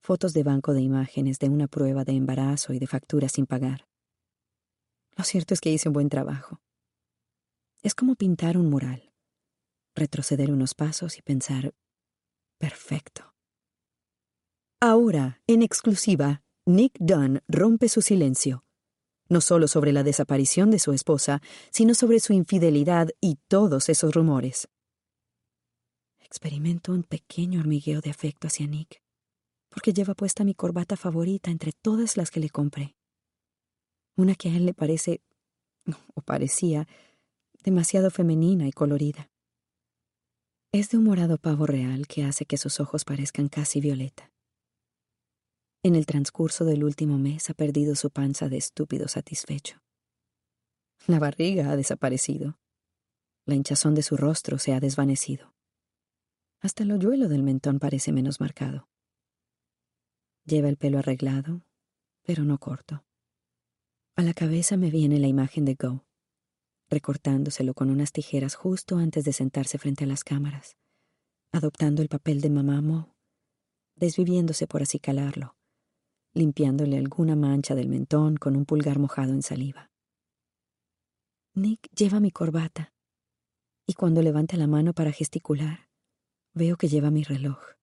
[0.08, 3.86] fotos de banco de imágenes de una prueba de embarazo y de facturas sin pagar.
[5.18, 6.62] Lo cierto es que hice un buen trabajo.
[7.82, 9.12] Es como pintar un mural
[9.94, 11.74] retroceder unos pasos y pensar,
[12.56, 13.34] perfecto.
[14.80, 18.64] Ahora, en exclusiva, Nick Dunn rompe su silencio,
[19.28, 24.14] no solo sobre la desaparición de su esposa, sino sobre su infidelidad y todos esos
[24.14, 24.68] rumores.
[26.18, 29.02] Experimento un pequeño hormigueo de afecto hacia Nick,
[29.68, 32.96] porque lleva puesta mi corbata favorita entre todas las que le compré.
[34.16, 35.20] Una que a él le parece,
[36.14, 36.86] o parecía,
[37.62, 39.30] demasiado femenina y colorida.
[40.72, 44.32] Es de un morado pavo real que hace que sus ojos parezcan casi violeta.
[45.82, 49.80] En el transcurso del último mes ha perdido su panza de estúpido satisfecho.
[51.06, 52.58] La barriga ha desaparecido.
[53.46, 55.54] La hinchazón de su rostro se ha desvanecido.
[56.60, 58.87] Hasta el hoyuelo del mentón parece menos marcado.
[60.48, 61.60] Lleva el pelo arreglado,
[62.22, 63.04] pero no corto.
[64.16, 66.06] A la cabeza me viene la imagen de Go,
[66.88, 70.78] recortándoselo con unas tijeras justo antes de sentarse frente a las cámaras,
[71.52, 73.14] adoptando el papel de mamá Mo,
[73.94, 75.54] desviviéndose por acicalarlo,
[76.32, 79.90] limpiándole alguna mancha del mentón con un pulgar mojado en saliva.
[81.52, 82.94] Nick lleva mi corbata,
[83.86, 85.90] y cuando levanta la mano para gesticular,
[86.54, 87.77] veo que lleva mi reloj.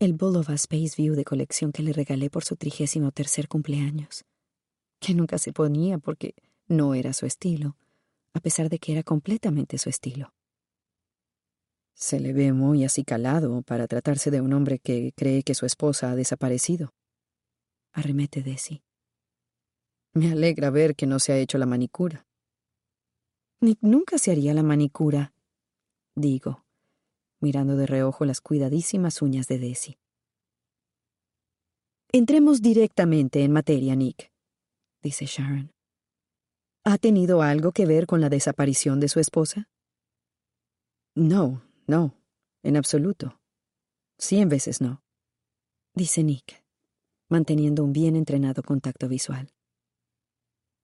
[0.00, 4.24] El Bulova Space View de colección que le regalé por su trigésimo tercer cumpleaños,
[5.00, 6.36] que nunca se ponía porque
[6.68, 7.76] no era su estilo,
[8.32, 10.32] a pesar de que era completamente su estilo.
[11.94, 16.12] Se le ve muy acicalado para tratarse de un hombre que cree que su esposa
[16.12, 16.94] ha desaparecido.
[17.92, 18.84] Arremete Desi.
[20.12, 22.24] Me alegra ver que no se ha hecho la manicura.
[23.60, 25.32] Nick nunca se haría la manicura,
[26.14, 26.67] digo,
[27.40, 29.98] mirando de reojo las cuidadísimas uñas de Desi.
[32.10, 34.32] Entremos directamente en materia, Nick,
[35.02, 35.70] dice Sharon.
[36.84, 39.68] ¿Ha tenido algo que ver con la desaparición de su esposa?
[41.14, 42.14] No, no,
[42.62, 43.40] en absoluto.
[44.18, 45.02] Cien veces no,
[45.94, 46.64] dice Nick,
[47.28, 49.52] manteniendo un bien entrenado contacto visual.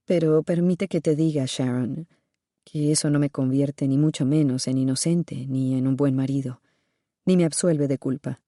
[0.04, 2.06] Pero permite que te diga, Sharon,
[2.64, 6.60] que eso no me convierte ni mucho menos en inocente ni en un buen marido,
[7.24, 8.42] ni me absuelve de culpa.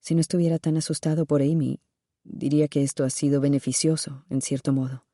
[0.00, 1.80] Si no estuviera tan asustado por Amy,
[2.24, 5.06] diría que esto ha sido beneficioso, en cierto modo.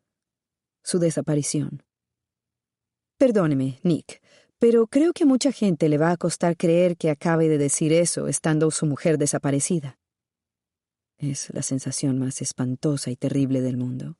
[0.82, 1.82] Su desaparición.
[3.18, 4.20] Perdóneme, Nick,
[4.58, 7.92] pero creo que a mucha gente le va a costar creer que acabe de decir
[7.92, 9.98] eso estando su mujer desaparecida.
[11.18, 14.18] Es la sensación más espantosa y terrible del mundo,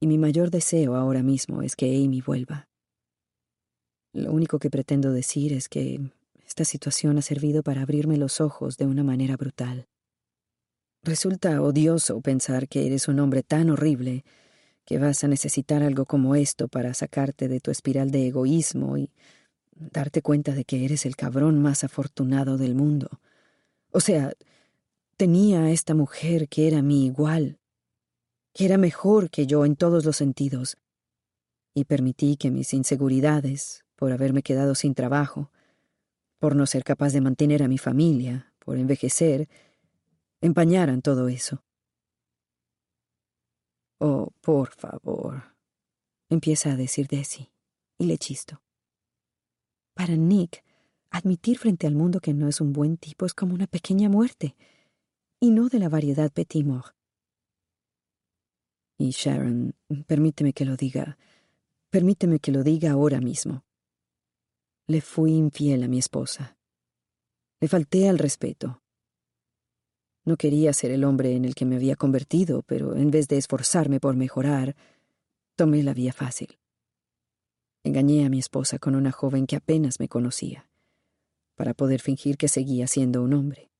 [0.00, 2.68] y mi mayor deseo ahora mismo es que Amy vuelva.
[4.12, 6.00] Lo único que pretendo decir es que
[6.46, 9.88] esta situación ha servido para abrirme los ojos de una manera brutal.
[11.02, 14.24] Resulta odioso pensar que eres un hombre tan horrible
[14.84, 19.10] que vas a necesitar algo como esto para sacarte de tu espiral de egoísmo y
[19.72, 23.20] darte cuenta de que eres el cabrón más afortunado del mundo.
[23.90, 24.32] O sea,
[25.16, 27.58] tenía a esta mujer que era mi igual,
[28.56, 30.78] que era mejor que yo en todos los sentidos,
[31.74, 35.50] y permití que mis inseguridades, por haberme quedado sin trabajo,
[36.38, 39.46] por no ser capaz de mantener a mi familia, por envejecer,
[40.40, 41.62] empañaran todo eso.
[43.98, 45.54] Oh, por favor,
[46.30, 47.52] empieza a decir Desi,
[47.98, 48.62] y le chisto.
[49.92, 50.64] Para Nick,
[51.10, 54.56] admitir frente al mundo que no es un buen tipo es como una pequeña muerte,
[55.40, 56.95] y no de la variedad petit mort.
[58.98, 59.74] Y Sharon,
[60.06, 61.18] permíteme que lo diga,
[61.90, 63.64] permíteme que lo diga ahora mismo.
[64.86, 66.56] Le fui infiel a mi esposa.
[67.60, 68.82] Le falté al respeto.
[70.24, 73.36] No quería ser el hombre en el que me había convertido, pero en vez de
[73.36, 74.76] esforzarme por mejorar,
[75.54, 76.58] tomé la vía fácil.
[77.84, 80.68] Engañé a mi esposa con una joven que apenas me conocía,
[81.54, 83.70] para poder fingir que seguía siendo un hombre.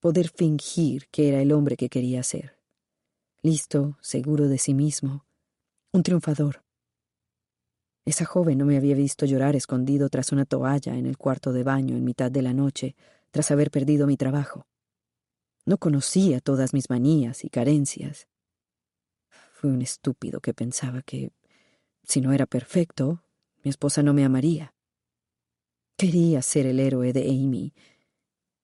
[0.00, 2.61] Poder fingir que era el hombre que quería ser.
[3.44, 5.26] Listo, seguro de sí mismo,
[5.92, 6.62] un triunfador.
[8.04, 11.64] Esa joven no me había visto llorar escondido tras una toalla en el cuarto de
[11.64, 12.94] baño en mitad de la noche,
[13.32, 14.68] tras haber perdido mi trabajo.
[15.66, 18.28] No conocía todas mis manías y carencias.
[19.54, 21.32] Fui un estúpido que pensaba que
[22.04, 23.24] si no era perfecto,
[23.64, 24.72] mi esposa no me amaría.
[25.96, 27.74] Quería ser el héroe de Amy,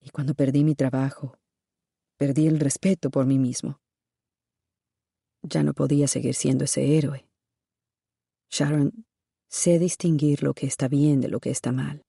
[0.01, 1.37] y cuando perdí mi trabajo,
[2.17, 3.81] perdí el respeto por mí mismo.
[5.49, 7.29] Ya no podía seguir siendo ese héroe.
[8.51, 9.07] Sharon,
[9.49, 12.05] sé distinguir lo que está bien de lo que está mal.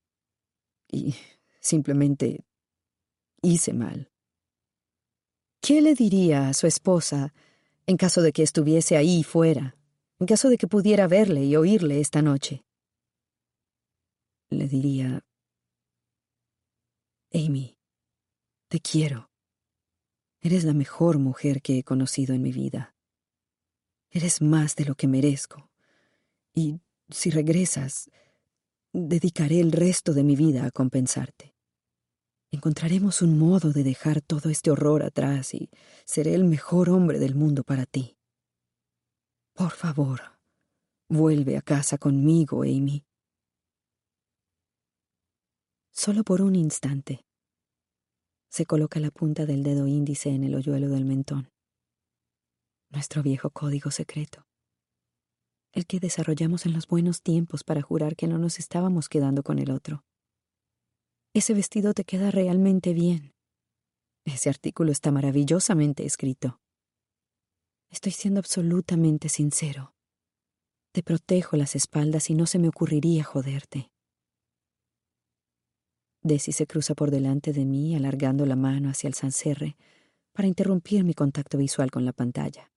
[0.91, 1.15] Y
[1.59, 2.43] simplemente
[3.41, 4.11] hice mal.
[5.61, 7.33] ¿Qué le diría a su esposa
[7.89, 9.75] en caso de que estuviese ahí fuera,
[10.19, 12.63] en caso de que pudiera verle y oírle esta noche.
[14.51, 15.25] Le diría,
[17.33, 17.79] Amy,
[18.67, 19.31] te quiero.
[20.39, 22.93] Eres la mejor mujer que he conocido en mi vida.
[24.11, 25.69] Eres más de lo que merezco.
[26.53, 28.09] Y si regresas,
[28.91, 31.55] dedicaré el resto de mi vida a compensarte.
[32.51, 35.69] Encontraremos un modo de dejar todo este horror atrás y
[36.05, 38.17] seré el mejor hombre del mundo para ti.
[39.53, 40.21] Por favor,
[41.07, 43.05] vuelve a casa conmigo, Amy.
[45.91, 47.25] Solo por un instante.
[48.49, 51.51] Se coloca la punta del dedo índice en el hoyuelo del mentón.
[52.91, 54.47] Nuestro viejo código secreto.
[55.71, 59.59] El que desarrollamos en los buenos tiempos para jurar que no nos estábamos quedando con
[59.59, 60.03] el otro.
[61.35, 63.35] Ese vestido te queda realmente bien.
[64.25, 66.61] Ese artículo está maravillosamente escrito.
[67.91, 69.93] Estoy siendo absolutamente sincero.
[70.91, 73.91] Te protejo las espaldas y no se me ocurriría joderte.
[76.23, 79.77] Desi se cruza por delante de mí, alargando la mano hacia el sancerre
[80.31, 82.71] para interrumpir mi contacto visual con la pantalla.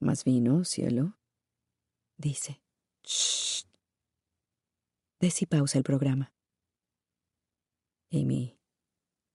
[0.00, 1.18] ¿Más vino, cielo?
[2.16, 2.62] Dice.
[3.04, 3.64] Shh.
[5.20, 6.32] Desi pausa el programa.
[8.10, 8.58] Amy,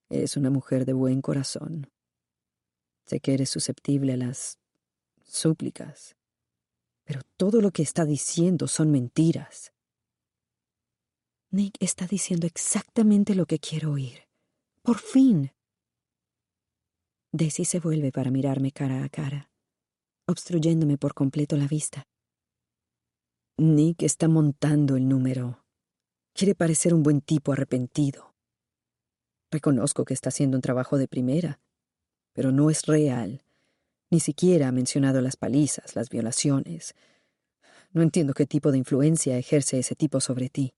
[0.09, 1.91] eres una mujer de buen corazón.
[3.05, 4.57] Sé que eres susceptible a las
[5.23, 6.15] súplicas.
[7.03, 9.71] Pero todo lo que está diciendo son mentiras.
[11.51, 14.23] Nick está diciendo exactamente lo que quiero oír.
[14.81, 15.51] Por fin.
[17.31, 19.51] Daisy se vuelve para mirarme cara a cara,
[20.27, 22.07] obstruyéndome por completo la vista.
[23.57, 25.63] Nick está montando el número.
[26.33, 28.33] Quiere parecer un buen tipo arrepentido.
[29.51, 31.59] Reconozco que está haciendo un trabajo de primera,
[32.33, 33.45] pero no es real.
[34.11, 36.95] Ni siquiera ha mencionado las palizas, las violaciones.
[37.91, 40.73] No entiendo qué tipo de influencia ejerce ese tipo sobre ti.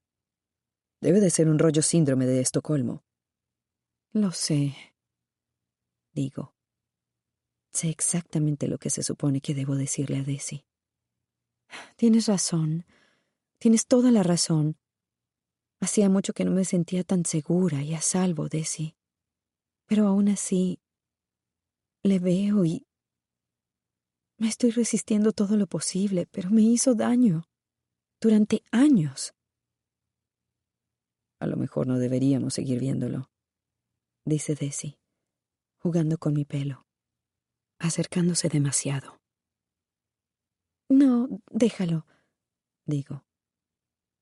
[1.01, 3.03] Debe de ser un rollo síndrome de Estocolmo.
[4.13, 4.75] Lo sé,
[6.13, 6.56] digo.
[7.71, 10.65] Sé exactamente lo que se supone que debo decirle a Desi.
[11.95, 12.85] Tienes razón.
[13.59, 14.77] Tienes toda la razón.
[15.79, 18.95] Hacía mucho que no me sentía tan segura y a salvo, Desi.
[19.85, 20.79] Pero aún así,
[22.03, 22.87] le veo y...
[24.39, 27.47] Me estoy resistiendo todo lo posible, pero me hizo daño.
[28.19, 29.33] Durante años.
[31.39, 33.29] A lo mejor no deberíamos seguir viéndolo,
[34.25, 34.97] dice Desi,
[35.77, 36.86] jugando con mi pelo,
[37.79, 39.19] acercándose demasiado.
[40.89, 42.05] No, déjalo,
[42.85, 43.25] digo.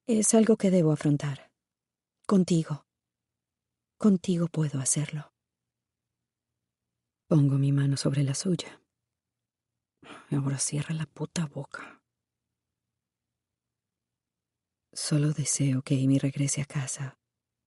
[0.07, 1.51] Es algo que debo afrontar.
[2.27, 2.85] Contigo.
[3.97, 5.31] Contigo puedo hacerlo.
[7.27, 8.81] Pongo mi mano sobre la suya.
[10.31, 12.03] Ahora cierra la puta boca.
[14.93, 17.17] Solo deseo que Amy regrese a casa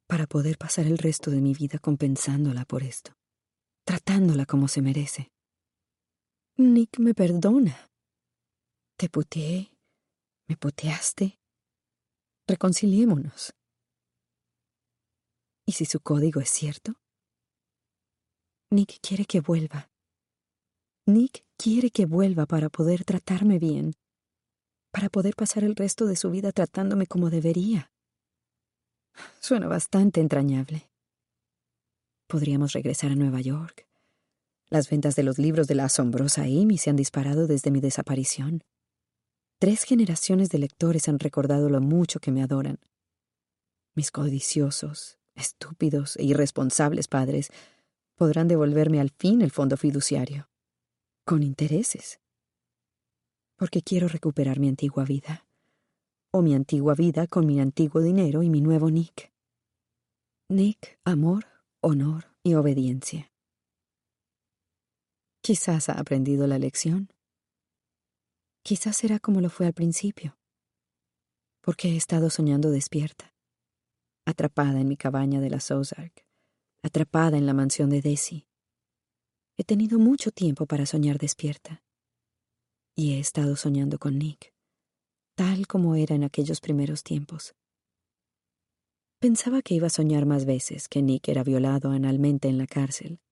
[0.06, 3.12] para poder pasar el resto de mi vida compensándola por esto,
[3.84, 5.30] tratándola como se merece.
[6.60, 7.88] Nick me perdona.
[8.96, 9.70] Te puteé,
[10.48, 11.38] me puteaste.
[12.48, 13.54] Reconciliémonos.
[15.66, 16.94] ¿Y si su código es cierto?
[18.70, 19.88] Nick quiere que vuelva.
[21.06, 23.94] Nick quiere que vuelva para poder tratarme bien,
[24.90, 27.92] para poder pasar el resto de su vida tratándome como debería.
[29.38, 30.90] Suena bastante entrañable.
[32.26, 33.87] Podríamos regresar a Nueva York.
[34.70, 38.62] Las ventas de los libros de la asombrosa Amy se han disparado desde mi desaparición.
[39.58, 42.78] Tres generaciones de lectores han recordado lo mucho que me adoran.
[43.94, 47.50] Mis codiciosos, estúpidos e irresponsables padres
[48.14, 50.50] podrán devolverme al fin el fondo fiduciario,
[51.24, 52.20] con intereses.
[53.56, 55.46] Porque quiero recuperar mi antigua vida,
[56.30, 59.32] o mi antigua vida con mi antiguo dinero y mi nuevo Nick.
[60.48, 61.46] Nick, amor,
[61.80, 63.32] honor y obediencia.
[65.48, 67.08] Quizás ha aprendido la lección.
[68.62, 70.36] Quizás será como lo fue al principio,
[71.62, 73.34] porque he estado soñando despierta,
[74.26, 76.26] atrapada en mi cabaña de la Ozark,
[76.82, 78.46] atrapada en la mansión de Desi.
[79.56, 81.82] He tenido mucho tiempo para soñar despierta,
[82.94, 84.52] y he estado soñando con Nick,
[85.34, 87.54] tal como era en aquellos primeros tiempos.
[89.18, 93.22] Pensaba que iba a soñar más veces que Nick era violado analmente en la cárcel,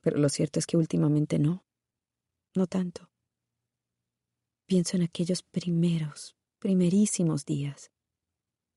[0.00, 1.64] pero lo cierto es que últimamente no,
[2.54, 3.10] no tanto.
[4.66, 7.90] Pienso en aquellos primeros, primerísimos días,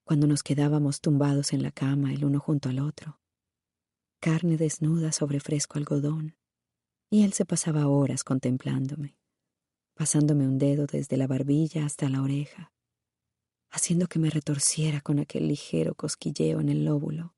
[0.03, 3.19] cuando nos quedábamos tumbados en la cama el uno junto al otro,
[4.19, 6.37] carne desnuda sobre fresco algodón,
[7.09, 9.17] y él se pasaba horas contemplándome,
[9.95, 12.71] pasándome un dedo desde la barbilla hasta la oreja,
[13.69, 17.35] haciendo que me retorciera con aquel ligero cosquilleo en el lóbulo,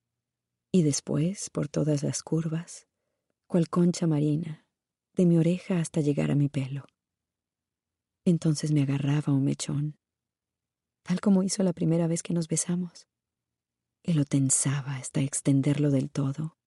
[0.71, 2.87] y después, por todas las curvas,
[3.53, 4.65] cual concha marina,
[5.15, 6.87] de mi oreja hasta llegar a mi pelo.
[8.25, 9.99] Entonces me agarraba un mechón,
[11.03, 13.07] tal como hizo la primera vez que nos besamos,
[14.01, 16.57] y lo tensaba hasta extenderlo del todo,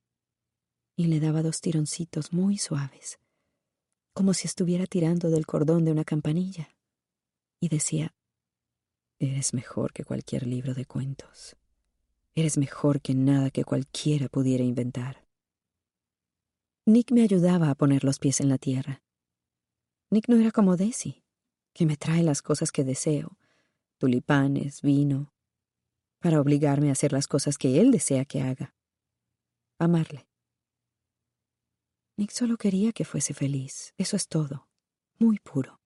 [0.94, 3.18] y le daba dos tironcitos muy suaves,
[4.12, 6.68] como si estuviera tirando del cordón de una campanilla,
[7.58, 8.14] y decía,
[9.18, 11.56] Eres mejor que cualquier libro de cuentos.
[12.36, 15.25] Eres mejor que nada que cualquiera pudiera inventar.
[16.88, 19.02] Nick me ayudaba a poner los pies en la tierra.
[20.08, 21.24] Nick no era como Desi
[21.74, 23.36] que me trae las cosas que deseo,
[23.98, 25.34] tulipanes, vino,
[26.20, 28.74] para obligarme a hacer las cosas que él desea que haga.
[29.78, 30.26] Amarle.
[32.16, 34.68] Nick solo quería que fuese feliz, eso es todo,
[35.18, 35.82] muy puro.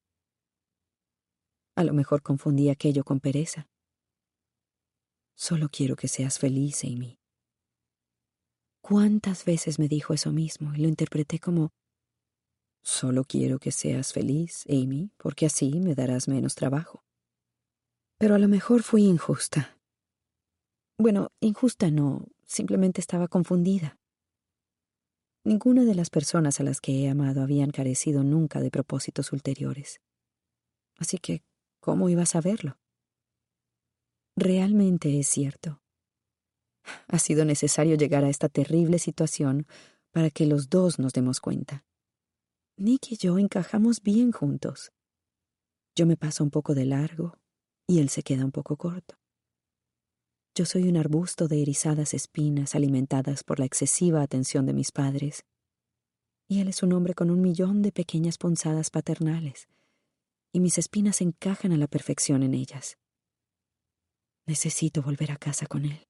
[1.74, 3.68] A lo mejor confundí aquello con pereza.
[5.34, 7.19] Solo quiero que seas feliz, Amy.
[8.83, 11.70] ¿Cuántas veces me dijo eso mismo y lo interpreté como
[12.83, 17.05] Solo quiero que seas feliz, Amy, porque así me darás menos trabajo.
[18.18, 19.78] Pero a lo mejor fui injusta.
[20.99, 23.99] Bueno, injusta no, simplemente estaba confundida.
[25.45, 30.01] Ninguna de las personas a las que he amado habían carecido nunca de propósitos ulteriores.
[30.99, 31.43] Así que,
[31.81, 32.78] ¿cómo iba a saberlo?
[34.37, 35.80] Realmente es cierto.
[37.09, 39.66] Ha sido necesario llegar a esta terrible situación
[40.11, 41.85] para que los dos nos demos cuenta.
[42.76, 44.93] Nick y yo encajamos bien juntos.
[45.95, 47.37] Yo me paso un poco de largo
[47.87, 49.16] y él se queda un poco corto.
[50.55, 55.45] Yo soy un arbusto de erizadas espinas alimentadas por la excesiva atención de mis padres,
[56.49, 59.68] y él es un hombre con un millón de pequeñas ponzadas paternales,
[60.53, 62.99] y mis espinas encajan a la perfección en ellas.
[64.47, 66.09] Necesito volver a casa con él.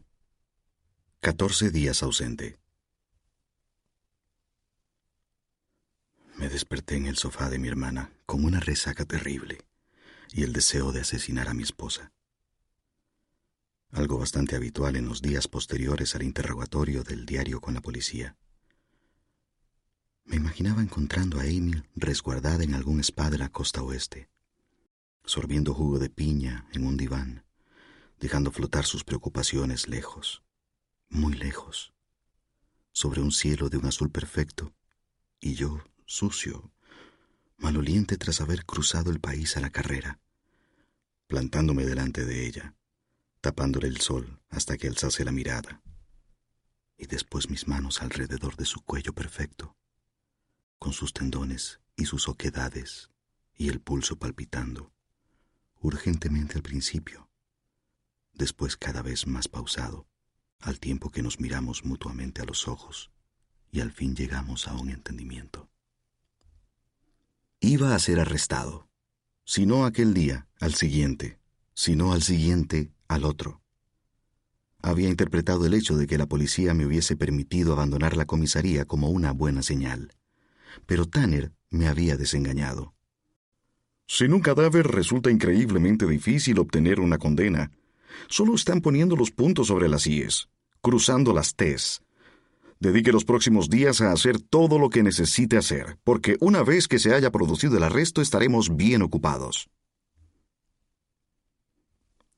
[1.23, 2.57] 14 días ausente.
[6.35, 9.59] Me desperté en el sofá de mi hermana con una resaca terrible
[10.31, 12.11] y el deseo de asesinar a mi esposa.
[13.91, 18.35] Algo bastante habitual en los días posteriores al interrogatorio del diario con la policía.
[20.23, 24.27] Me imaginaba encontrando a Amy resguardada en algún spa de la costa oeste,
[25.23, 27.45] sorbiendo jugo de piña en un diván,
[28.19, 30.41] dejando flotar sus preocupaciones lejos,
[31.11, 31.93] muy lejos,
[32.93, 34.73] sobre un cielo de un azul perfecto,
[35.41, 36.71] y yo sucio,
[37.57, 40.21] maloliente tras haber cruzado el país a la carrera,
[41.27, 42.75] plantándome delante de ella,
[43.41, 45.81] tapándole el sol hasta que alzase la mirada,
[46.97, 49.75] y después mis manos alrededor de su cuello perfecto,
[50.79, 53.11] con sus tendones y sus oquedades
[53.57, 54.93] y el pulso palpitando,
[55.81, 57.29] urgentemente al principio,
[58.31, 60.07] después cada vez más pausado,
[60.61, 63.11] al tiempo que nos miramos mutuamente a los ojos
[63.71, 65.69] y al fin llegamos a un entendimiento.
[67.59, 68.89] Iba a ser arrestado,
[69.45, 71.39] si no aquel día, al siguiente,
[71.73, 73.61] si no al siguiente, al otro.
[74.81, 79.09] Había interpretado el hecho de que la policía me hubiese permitido abandonar la comisaría como
[79.09, 80.13] una buena señal,
[80.85, 82.95] pero Tanner me había desengañado.
[84.07, 87.71] Sin un cadáver resulta increíblemente difícil obtener una condena.
[88.27, 90.49] Solo están poniendo los puntos sobre las IES,
[90.81, 92.01] cruzando las T's,
[92.81, 96.97] Dedique los próximos días a hacer todo lo que necesite hacer, porque una vez que
[96.97, 99.69] se haya producido el arresto estaremos bien ocupados.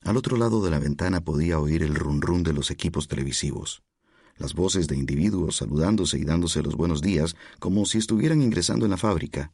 [0.02, 3.84] Al otro lado de la ventana podía oír el run de los equipos televisivos,
[4.36, 8.92] las voces de individuos saludándose y dándose los buenos días como si estuvieran ingresando en
[8.92, 9.54] la fábrica.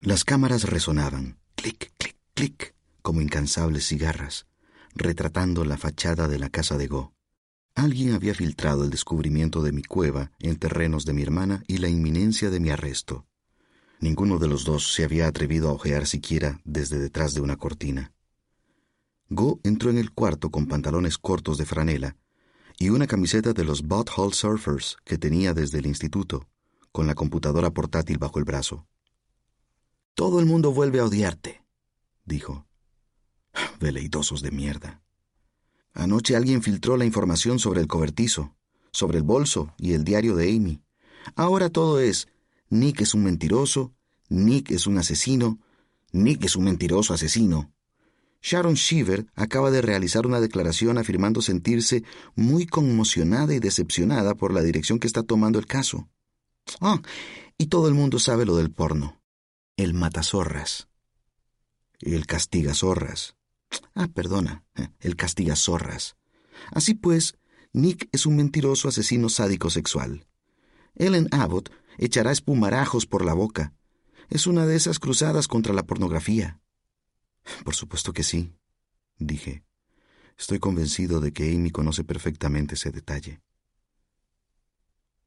[0.00, 4.46] Las cámaras resonaban, clic, clic, clic, como incansables cigarras,
[4.94, 7.14] retratando la fachada de la casa de Go.
[7.74, 11.88] Alguien había filtrado el descubrimiento de mi cueva en terrenos de mi hermana y la
[11.88, 13.26] inminencia de mi arresto.
[14.00, 18.12] Ninguno de los dos se había atrevido a ojear siquiera desde detrás de una cortina.
[19.28, 22.16] Go entró en el cuarto con pantalones cortos de franela
[22.78, 23.82] y una camiseta de los
[24.16, 26.48] Hall Surfers que tenía desde el instituto,
[26.92, 28.86] con la computadora portátil bajo el brazo.
[30.14, 31.64] Todo el mundo vuelve a odiarte,
[32.24, 32.66] dijo.
[33.80, 35.02] Veleidosos de mierda.
[35.92, 38.56] Anoche alguien filtró la información sobre el cobertizo,
[38.90, 40.82] sobre el bolso y el diario de Amy.
[41.36, 42.28] Ahora todo es
[42.68, 43.94] Nick es un mentiroso,
[44.28, 45.60] Nick es un asesino,
[46.12, 47.72] Nick es un mentiroso asesino.
[48.42, 54.62] Sharon Shiver acaba de realizar una declaración afirmando sentirse muy conmocionada y decepcionada por la
[54.62, 56.08] dirección que está tomando el caso.
[56.80, 57.00] Ah,
[57.56, 59.22] y todo el mundo sabe lo del porno.
[59.76, 60.88] El matazorras.
[62.00, 63.34] El castigazorras.
[63.94, 66.16] Ah, perdona, eh, el castigazorras.
[66.72, 67.38] Así pues,
[67.72, 70.26] Nick es un mentiroso asesino sádico sexual.
[70.94, 73.74] Ellen Abbott echará espumarajos por la boca.
[74.30, 76.60] Es una de esas cruzadas contra la pornografía.
[77.64, 78.54] Por supuesto que sí,
[79.18, 79.64] dije.
[80.38, 83.40] Estoy convencido de que Amy conoce perfectamente ese detalle.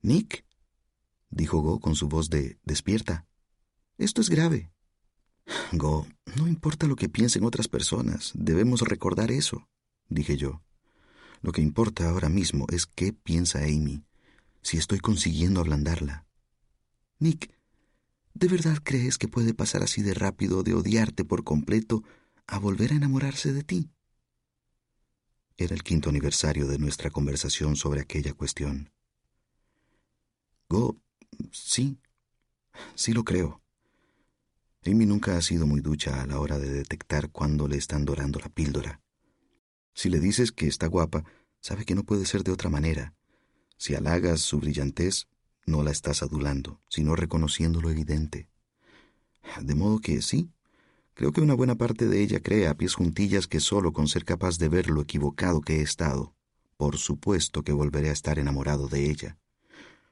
[0.01, 0.45] Nick,
[1.29, 3.25] dijo Go con su voz de despierta.
[3.97, 4.71] Esto es grave.
[5.71, 9.67] Go, no importa lo que piensen otras personas, debemos recordar eso,
[10.09, 10.61] dije yo.
[11.41, 14.03] Lo que importa ahora mismo es qué piensa Amy,
[14.61, 16.25] si estoy consiguiendo ablandarla.
[17.19, 17.51] Nick,
[18.33, 22.03] ¿de verdad crees que puede pasar así de rápido de odiarte por completo
[22.47, 23.89] a volver a enamorarse de ti?
[25.57, 28.91] Era el quinto aniversario de nuestra conversación sobre aquella cuestión.
[30.69, 31.01] Go,
[31.51, 31.97] sí,
[32.95, 33.61] sí lo creo.
[34.87, 38.39] Amy nunca ha sido muy ducha a la hora de detectar cuándo le están dorando
[38.39, 39.01] la píldora.
[39.93, 41.25] Si le dices que está guapa,
[41.59, 43.13] sabe que no puede ser de otra manera.
[43.77, 45.27] Si halagas su brillantez,
[45.65, 48.47] no la estás adulando, sino reconociendo lo evidente.
[49.61, 50.51] De modo que sí,
[51.15, 54.23] creo que una buena parte de ella cree a pies juntillas que solo con ser
[54.23, 56.33] capaz de ver lo equivocado que he estado,
[56.77, 59.37] por supuesto que volveré a estar enamorado de ella.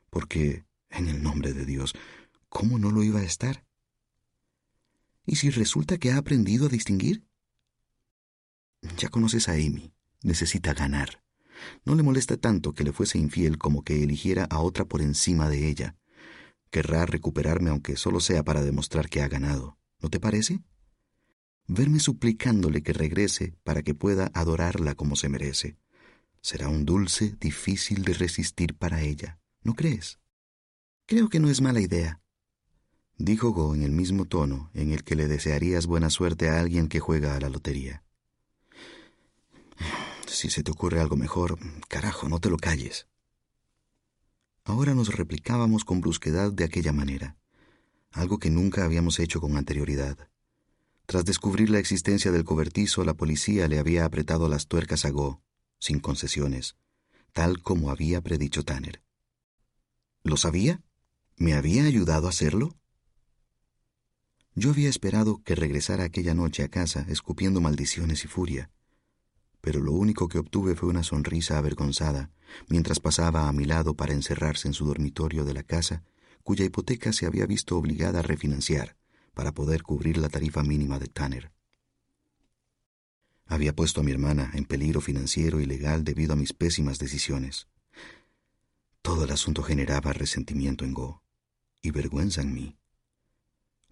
[0.10, 1.94] Porque, en el nombre de Dios,
[2.50, 3.64] ¿cómo no lo iba a estar?
[5.26, 7.26] ¿Y si resulta que ha aprendido a distinguir?
[8.98, 9.94] Ya conoces a Amy.
[10.22, 11.24] Necesita ganar.
[11.84, 15.50] No le molesta tanto que le fuese infiel como que eligiera a otra por encima
[15.50, 15.96] de ella.
[16.70, 19.78] Querrá recuperarme aunque solo sea para demostrar que ha ganado.
[20.02, 20.62] ¿No te parece?
[21.68, 25.78] Verme suplicándole que regrese para que pueda adorarla como se merece.
[26.42, 30.20] Será un dulce difícil de resistir para ella, ¿no crees?
[31.08, 32.22] Creo que no es mala idea,
[33.18, 36.88] dijo Go en el mismo tono en el que le desearías buena suerte a alguien
[36.88, 38.04] que juega a la lotería.
[40.28, 41.58] Si se te ocurre algo mejor,
[41.88, 43.08] carajo, no te lo calles.
[44.64, 47.38] Ahora nos replicábamos con brusquedad de aquella manera,
[48.12, 50.18] algo que nunca habíamos hecho con anterioridad.
[51.06, 55.42] Tras descubrir la existencia del cobertizo, la policía le había apretado las tuercas a Go,
[55.80, 56.76] sin concesiones,
[57.32, 59.04] tal como había predicho Tanner.
[60.24, 60.82] ¿Lo sabía?
[61.38, 62.76] ¿Me había ayudado a hacerlo?
[64.58, 68.72] Yo había esperado que regresara aquella noche a casa escupiendo maldiciones y furia,
[69.60, 72.32] pero lo único que obtuve fue una sonrisa avergonzada
[72.70, 76.04] mientras pasaba a mi lado para encerrarse en su dormitorio de la casa,
[76.44, 78.96] cuya hipoteca se había visto obligada a refinanciar
[79.34, 81.52] para poder cubrir la tarifa mínima de Tanner.
[83.48, 87.68] Había puesto a mi hermana en peligro financiero y legal debido a mis pésimas decisiones.
[89.02, 91.24] Todo el asunto generaba resentimiento en Go
[91.82, 92.78] y vergüenza en mí.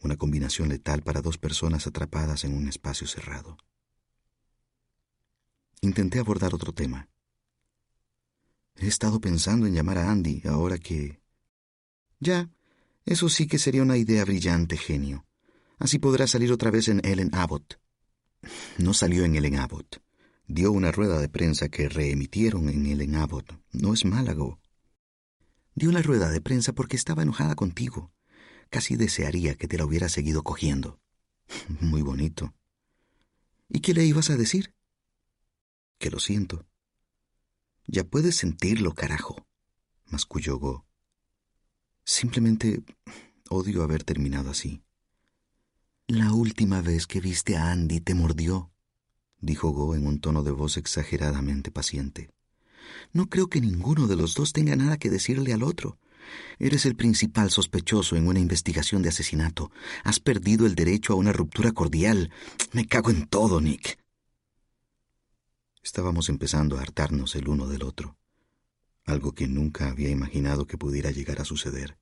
[0.04, 3.58] Una combinación letal para dos personas atrapadas en un espacio cerrado.
[5.82, 7.10] Intenté abordar otro tema.
[8.76, 11.22] He estado pensando en llamar a Andy ahora que...
[12.20, 12.50] Ya,
[13.06, 15.26] eso sí que sería una idea brillante, genio.
[15.78, 17.80] Así podrá salir otra vez en Ellen Abbott.
[18.78, 20.02] No salió en Ellen Abbott.
[20.48, 23.58] Dio una rueda de prensa que reemitieron en Ellen Abbott.
[23.72, 24.60] No es Málago.
[25.76, 28.12] Dio la rueda de prensa porque estaba enojada contigo.
[28.74, 31.00] Casi desearía que te la hubiera seguido cogiendo.
[31.80, 32.56] Muy bonito.
[33.70, 34.74] ¿Y qué le ibas a decir?
[36.00, 36.66] que lo siento.
[37.86, 39.48] Ya puedes sentirlo, carajo,
[40.08, 40.88] masculló Go.
[42.04, 42.84] Simplemente
[43.48, 44.82] odio haber terminado así.
[46.08, 48.74] La última vez que viste a Andy te mordió,
[49.40, 52.32] dijo Go en un tono de voz exageradamente paciente.
[53.12, 56.00] No creo que ninguno de los dos tenga nada que decirle al otro.
[56.60, 59.72] Eres el principal sospechoso en una investigación de asesinato.
[60.04, 62.32] Has perdido el derecho a una ruptura cordial.
[62.72, 63.98] Me cago en todo, Nick.
[65.84, 68.18] Estábamos empezando a hartarnos el uno del otro,
[69.06, 71.98] algo que nunca había imaginado que pudiera llegar a suceder.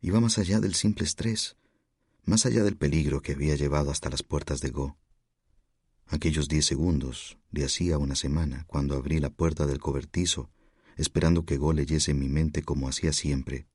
[0.00, 1.56] Iba más allá del simple estrés,
[2.24, 4.96] más allá del peligro que había llevado hasta las puertas de Go.
[6.06, 10.50] Aquellos diez segundos, de hacía una semana, cuando abrí la puerta del cobertizo,
[10.98, 13.68] esperando que Go leyese mi mente como hacía siempre,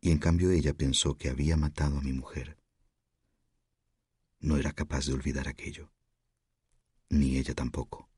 [0.00, 2.58] y en cambio ella pensó que había matado a mi mujer.
[4.40, 5.92] No era capaz de olvidar aquello,
[7.10, 8.08] ni ella tampoco.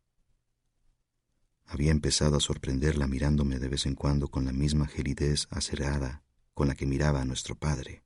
[1.67, 6.23] Había empezado a sorprenderla mirándome de vez en cuando con la misma gelidez acerada
[6.55, 8.05] con la que miraba a nuestro padre.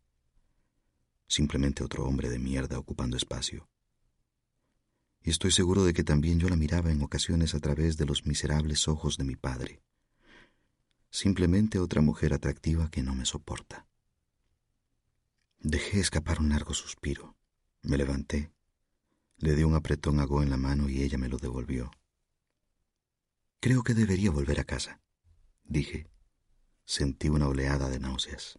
[1.27, 3.69] Simplemente otro hombre de mierda ocupando espacio.
[5.23, 8.27] Y estoy seguro de que también yo la miraba en ocasiones a través de los
[8.27, 9.83] miserables ojos de mi padre.
[11.15, 13.87] Simplemente otra mujer atractiva que no me soporta.
[15.61, 17.37] Dejé escapar un largo suspiro.
[17.83, 18.51] Me levanté.
[19.37, 21.93] Le di un apretón a Go en la mano y ella me lo devolvió.
[23.61, 25.01] Creo que debería volver a casa,
[25.63, 26.11] dije.
[26.85, 28.59] Sentí una oleada de náuseas.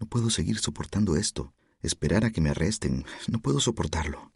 [0.00, 1.54] No puedo seguir soportando esto.
[1.82, 3.04] Esperar a que me arresten.
[3.28, 4.32] No puedo soportarlo.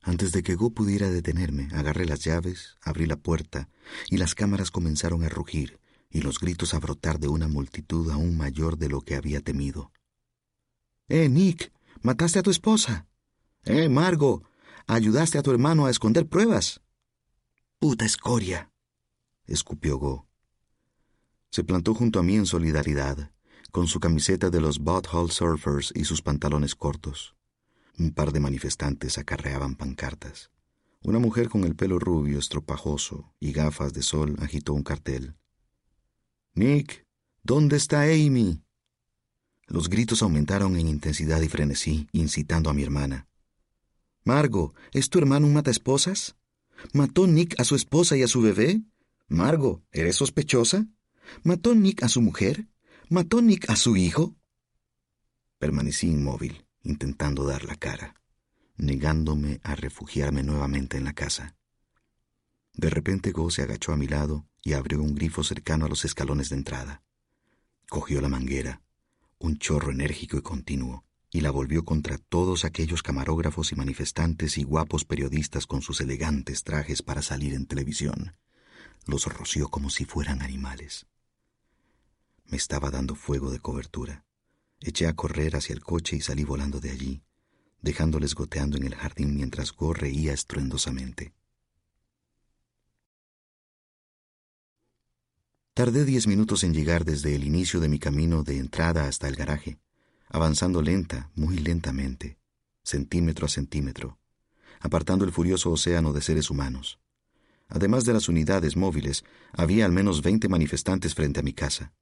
[0.00, 3.68] Antes de que Go pudiera detenerme, agarré las llaves, abrí la puerta,
[4.08, 5.80] y las cámaras comenzaron a rugir
[6.10, 9.92] y los gritos a brotar de una multitud aún mayor de lo que había temido.
[11.08, 11.72] ¡Eh, Nick!
[12.02, 13.06] ¡Mataste a tu esposa!
[13.64, 14.42] ¡Eh, Margo!
[14.86, 16.80] ¡Ayudaste a tu hermano a esconder pruebas!
[17.78, 18.70] ¡Puta escoria!
[19.46, 20.26] escupió Go.
[21.50, 23.32] Se plantó junto a mí en solidaridad,
[23.70, 27.36] con su camiseta de los Butthole Surfers y sus pantalones cortos.
[27.98, 30.50] Un par de manifestantes acarreaban pancartas.
[31.02, 35.36] Una mujer con el pelo rubio, estropajoso y gafas de sol agitó un cartel.
[36.56, 37.04] Nick,
[37.42, 38.62] ¿dónde está Amy?
[39.66, 43.28] Los gritos aumentaron en intensidad y frenesí, incitando a mi hermana.
[44.24, 46.34] Margo, ¿es tu hermano un mataesposas?
[46.94, 48.80] ¿Mató Nick a su esposa y a su bebé?
[49.28, 50.86] Margo, ¿eres sospechosa?
[51.42, 52.66] ¿Mató Nick a su mujer?
[53.10, 54.34] ¿Mató Nick a su hijo?
[55.58, 58.14] Permanecí inmóvil, intentando dar la cara,
[58.78, 61.54] negándome a refugiarme nuevamente en la casa.
[62.72, 66.04] De repente Go se agachó a mi lado y abrió un grifo cercano a los
[66.04, 67.02] escalones de entrada.
[67.88, 68.82] Cogió la manguera,
[69.38, 74.64] un chorro enérgico y continuo, y la volvió contra todos aquellos camarógrafos y manifestantes y
[74.64, 78.34] guapos periodistas con sus elegantes trajes para salir en televisión
[79.06, 81.06] los roció como si fueran animales.
[82.44, 84.24] Me estaba dando fuego de cobertura.
[84.80, 87.22] Eché a correr hacia el coche y salí volando de allí,
[87.80, 91.32] dejándoles goteando en el jardín mientras Go reía estruendosamente.
[95.76, 99.36] Tardé diez minutos en llegar desde el inicio de mi camino de entrada hasta el
[99.36, 99.78] garaje,
[100.26, 102.38] avanzando lenta, muy lentamente,
[102.82, 104.18] centímetro a centímetro,
[104.80, 106.98] apartando el furioso océano de seres humanos.
[107.68, 109.22] Además de las unidades móviles,
[109.52, 111.92] había al menos veinte manifestantes frente a mi casa.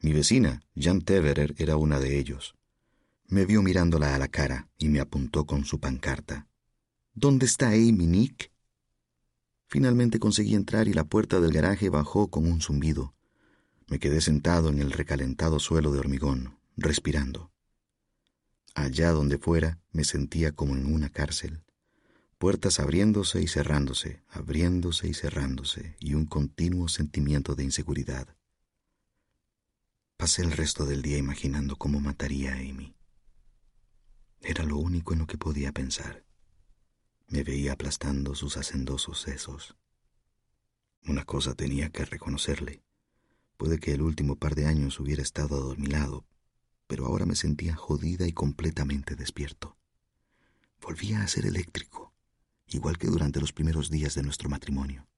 [0.00, 2.56] Mi vecina, Jan Teverer, era una de ellos.
[3.26, 6.46] Me vio mirándola a la cara y me apuntó con su pancarta.
[7.14, 8.52] ¿Dónde está Amy Nick?
[9.68, 13.14] Finalmente conseguí entrar y la puerta del garaje bajó con un zumbido.
[13.86, 17.52] Me quedé sentado en el recalentado suelo de hormigón, respirando.
[18.74, 21.62] Allá donde fuera me sentía como en una cárcel
[22.38, 28.36] puertas abriéndose y cerrándose, abriéndose y cerrándose, y un continuo sentimiento de inseguridad.
[30.16, 32.94] Pasé el resto del día imaginando cómo mataría a Amy.
[34.40, 36.24] Era lo único en lo que podía pensar.
[37.28, 39.76] Me veía aplastando sus hacendosos sesos.
[41.06, 42.82] Una cosa tenía que reconocerle.
[43.56, 46.26] Puede que el último par de años hubiera estado adormilado,
[46.86, 49.76] pero ahora me sentía jodida y completamente despierto.
[50.80, 52.08] Volvía a ser eléctrico
[52.68, 55.08] igual que durante los primeros días de nuestro matrimonio.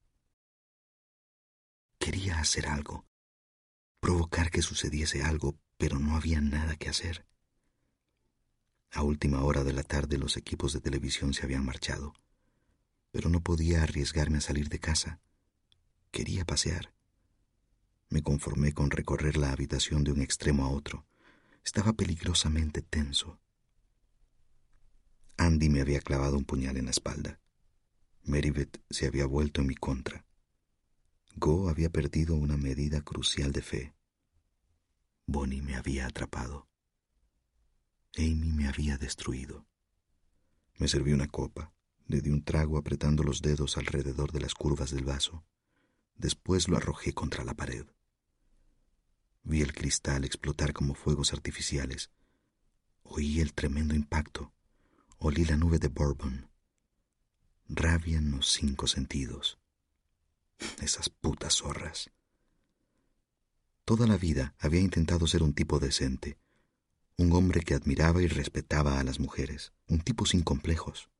[1.99, 3.05] Quería hacer algo,
[4.01, 7.27] provocar que sucediese algo, pero no había nada que hacer.
[8.93, 12.13] A última hora de la tarde los equipos de televisión se habían marchado,
[13.13, 15.21] pero no podía arriesgarme a salir de casa.
[16.11, 16.93] Quería pasear.
[18.09, 21.07] Me conformé con recorrer la habitación de un extremo a otro.
[21.65, 23.39] Estaba peligrosamente tenso.
[25.37, 27.39] Andy me había clavado un puñal en la espalda.
[28.25, 30.27] Meribeth se había vuelto en mi contra.
[31.37, 33.95] Go había perdido una medida crucial de fe.
[35.27, 36.70] Bonnie me había atrapado.
[38.17, 39.67] Amy me había destruido.
[40.77, 41.73] Me serví una copa,
[42.07, 45.45] le di un trago apretando los dedos alrededor de las curvas del vaso.
[46.17, 47.87] Después lo arrojé contra la pared.
[49.43, 52.11] Vi el cristal explotar como fuegos artificiales.
[53.03, 54.53] Oí el tremendo impacto
[55.23, 56.49] olí la nube de Bourbon.
[57.69, 59.59] Rabia en los cinco sentidos.
[60.81, 62.11] Esas putas zorras.
[63.85, 66.39] Toda la vida había intentado ser un tipo decente,
[67.21, 71.11] un hombre que admiraba y respetaba a las mujeres, un tipo sin complejos.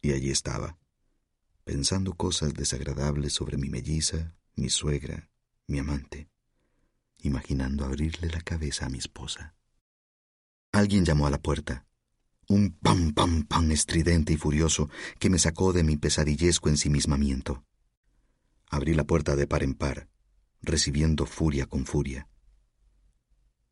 [0.00, 0.78] Y allí estaba,
[1.64, 5.30] pensando cosas desagradables sobre mi melliza, mi suegra,
[5.66, 6.30] mi amante.
[7.22, 9.54] imaginando abrirle la cabeza a mi esposa.
[10.72, 11.86] Alguien llamó a la puerta.
[12.48, 17.62] Un pam, pam, pam estridente y furioso que me sacó de mi pesadillesco ensimismamiento.
[18.70, 20.08] Abrí la puerta de par en par,
[20.62, 22.26] recibiendo furia con furia.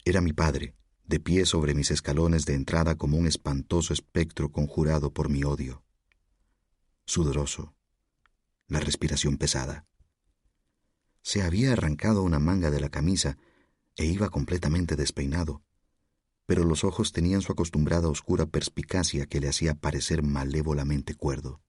[0.05, 0.75] Era mi padre,
[1.09, 5.83] de pie sobre mis escalones de entrada como un espantoso espectro conjurado por mi odio.
[7.07, 7.75] Sudoroso,
[8.67, 9.87] la respiración pesada.
[11.23, 13.39] Se había arrancado una manga de la camisa
[13.97, 15.63] e iba completamente despeinado,
[16.45, 21.63] pero los ojos tenían su acostumbrada oscura perspicacia que le hacía parecer malévolamente cuerdo.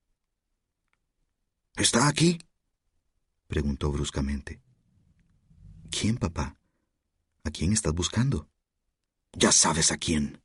[1.76, 2.38] ¿Está aquí?
[3.46, 4.60] preguntó bruscamente.
[5.90, 6.58] ¿Quién, papá?
[7.42, 8.50] ¿A quién estás buscando?
[9.32, 10.42] Ya sabes a quién.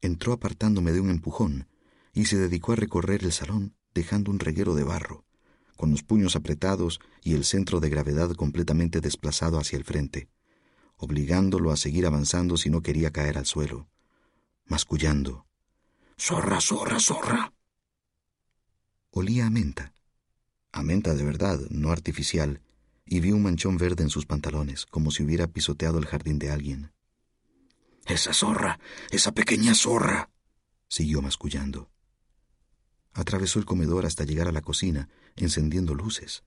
[0.00, 1.68] Entró apartándome de un empujón
[2.12, 5.24] y se dedicó a recorrer el salón, dejando un reguero de barro,
[5.76, 10.28] con los puños apretados y el centro de gravedad completamente desplazado hacia el frente,
[10.96, 13.88] obligándolo a seguir avanzando si no quería caer al suelo,
[14.64, 15.46] mascullando.
[16.18, 17.52] Zorra, zorra, zorra.
[19.10, 19.92] Olía a menta.
[20.72, 22.60] A menta de verdad, no artificial,
[23.10, 26.50] y vi un manchón verde en sus pantalones, como si hubiera pisoteado el jardín de
[26.50, 26.92] alguien.
[28.06, 28.78] Esa zorra,
[29.10, 30.30] esa pequeña zorra,
[30.88, 31.90] siguió mascullando.
[33.12, 36.44] Atravesó el comedor hasta llegar a la cocina, encendiendo luces.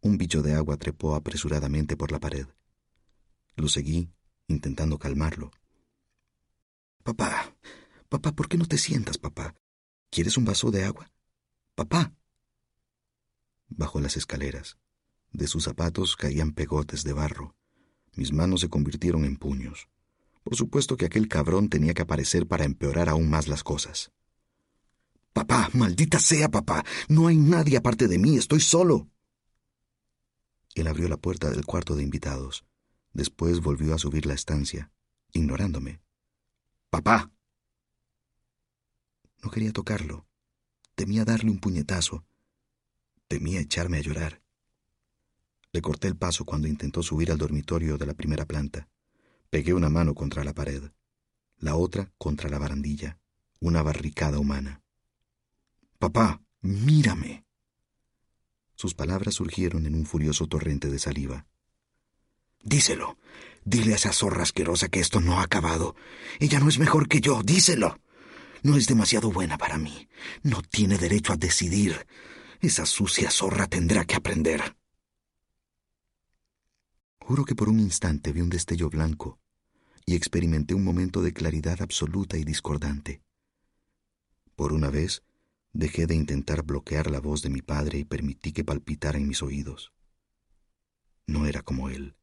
[0.00, 2.46] Un bicho de agua trepó apresuradamente por la pared.
[3.56, 4.10] Lo seguí,
[4.46, 5.50] intentando calmarlo.
[7.02, 7.54] Papá,
[8.08, 9.54] papá, ¿por qué no te sientas, papá?
[10.10, 11.10] ¿Quieres un vaso de agua?
[11.74, 12.12] Papá.
[13.68, 14.78] Bajó las escaleras.
[15.32, 17.54] De sus zapatos caían pegotes de barro.
[18.14, 19.88] Mis manos se convirtieron en puños.
[20.42, 24.10] Por supuesto que aquel cabrón tenía que aparecer para empeorar aún más las cosas.
[25.32, 26.84] Papá, maldita sea, papá.
[27.08, 28.36] No hay nadie aparte de mí.
[28.36, 29.08] Estoy solo.
[30.74, 32.64] Él abrió la puerta del cuarto de invitados.
[33.12, 34.90] Después volvió a subir la estancia,
[35.32, 36.00] ignorándome.
[36.90, 37.30] Papá.
[39.42, 40.26] No quería tocarlo.
[40.94, 42.24] Temía darle un puñetazo.
[43.28, 44.42] Temía echarme a llorar.
[45.72, 48.88] Le corté el paso cuando intentó subir al dormitorio de la primera planta.
[49.50, 50.90] Pegué una mano contra la pared,
[51.58, 53.18] la otra contra la barandilla,
[53.60, 54.82] una barricada humana.
[55.98, 57.44] Papá, mírame.
[58.74, 61.46] Sus palabras surgieron en un furioso torrente de saliva.
[62.62, 63.18] Díselo.
[63.64, 65.94] Dile a esa zorra asquerosa que esto no ha acabado.
[66.38, 67.42] Ella no es mejor que yo.
[67.42, 68.00] Díselo.
[68.62, 70.08] No es demasiado buena para mí.
[70.42, 72.06] No tiene derecho a decidir.
[72.60, 74.76] Esa sucia zorra tendrá que aprender.
[77.30, 79.38] Juro que por un instante vi un destello blanco
[80.04, 83.22] y experimenté un momento de claridad absoluta y discordante.
[84.56, 85.22] Por una vez,
[85.72, 89.44] dejé de intentar bloquear la voz de mi padre y permití que palpitara en mis
[89.44, 89.92] oídos.
[91.28, 92.16] No era como él.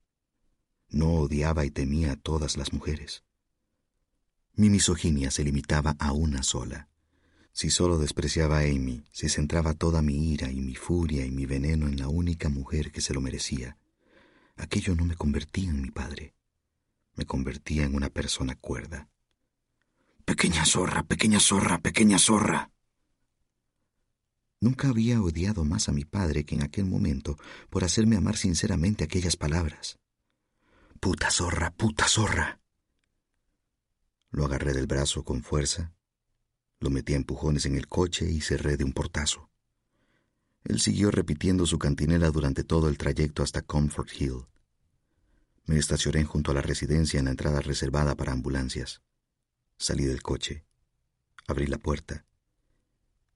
[0.90, 3.24] No odiaba y temía a todas las mujeres.
[4.56, 6.90] Mi misoginia se limitaba a una sola.
[7.54, 11.46] Si solo despreciaba a Amy, si centraba toda mi ira y mi furia y mi
[11.46, 13.78] veneno en la única mujer que se lo merecía,
[14.58, 16.34] aquello no me convertía en mi padre,
[17.16, 19.10] me convertía en una persona cuerda.
[20.26, 22.72] Pequeña zorra, pequeña zorra, pequeña zorra.
[24.60, 27.38] Nunca había odiado más a mi padre que en aquel momento
[27.70, 30.00] por hacerme amar sinceramente aquellas palabras.
[31.00, 32.60] Puta zorra, puta zorra.
[34.32, 35.94] Lo agarré del brazo con fuerza,
[36.80, 39.50] lo metí a empujones en el coche y cerré de un portazo.
[40.68, 44.48] Él siguió repitiendo su cantinela durante todo el trayecto hasta Comfort Hill.
[45.64, 49.02] Me estacioné junto a la residencia en la entrada reservada para ambulancias.
[49.78, 50.66] Salí del coche.
[51.48, 52.26] Abrí la puerta.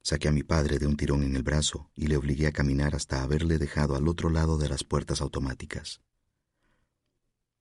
[0.01, 2.95] Saqué a mi padre de un tirón en el brazo y le obligué a caminar
[2.95, 6.01] hasta haberle dejado al otro lado de las puertas automáticas.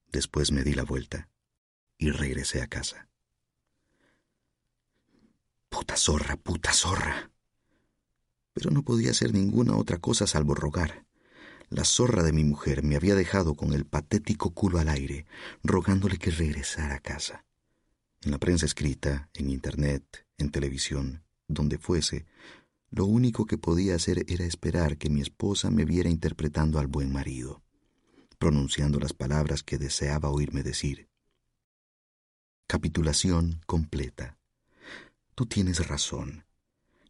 [0.08, 1.28] Después me di la vuelta
[1.96, 3.08] y regresé a casa.
[5.68, 7.30] Puta zorra, puta zorra
[8.52, 11.06] pero no podía hacer ninguna otra cosa salvo rogar.
[11.68, 15.26] La zorra de mi mujer me había dejado con el patético culo al aire,
[15.62, 17.44] rogándole que regresara a casa.
[18.22, 22.26] En la prensa escrita, en Internet, en televisión, donde fuese,
[22.90, 27.12] lo único que podía hacer era esperar que mi esposa me viera interpretando al buen
[27.12, 27.62] marido,
[28.38, 31.08] pronunciando las palabras que deseaba oírme decir.
[32.66, 34.38] Capitulación completa.
[35.36, 36.44] Tú tienes razón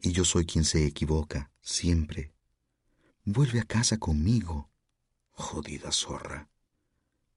[0.02, 2.32] y yo soy quien se equivoca, siempre.
[3.24, 4.70] Vuelve a casa conmigo,
[5.30, 6.48] jodida zorra.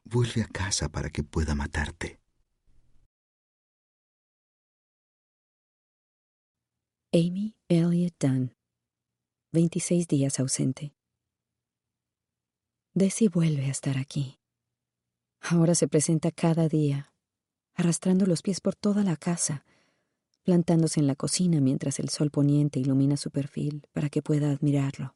[0.04, 2.20] Vuelve a casa para que pueda matarte.
[7.14, 8.56] Amy Elliot Dunn,
[9.52, 10.96] 26 días ausente.
[12.96, 14.40] Desi vuelve a estar aquí.
[15.40, 17.14] Ahora se presenta cada día,
[17.76, 19.64] arrastrando los pies por toda la casa,
[20.44, 25.16] plantándose en la cocina mientras el sol poniente ilumina su perfil para que pueda admirarlo,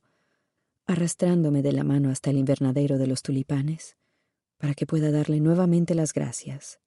[0.86, 3.98] arrastrándome de la mano hasta el invernadero de los tulipanes
[4.58, 6.80] para que pueda darle nuevamente las gracias,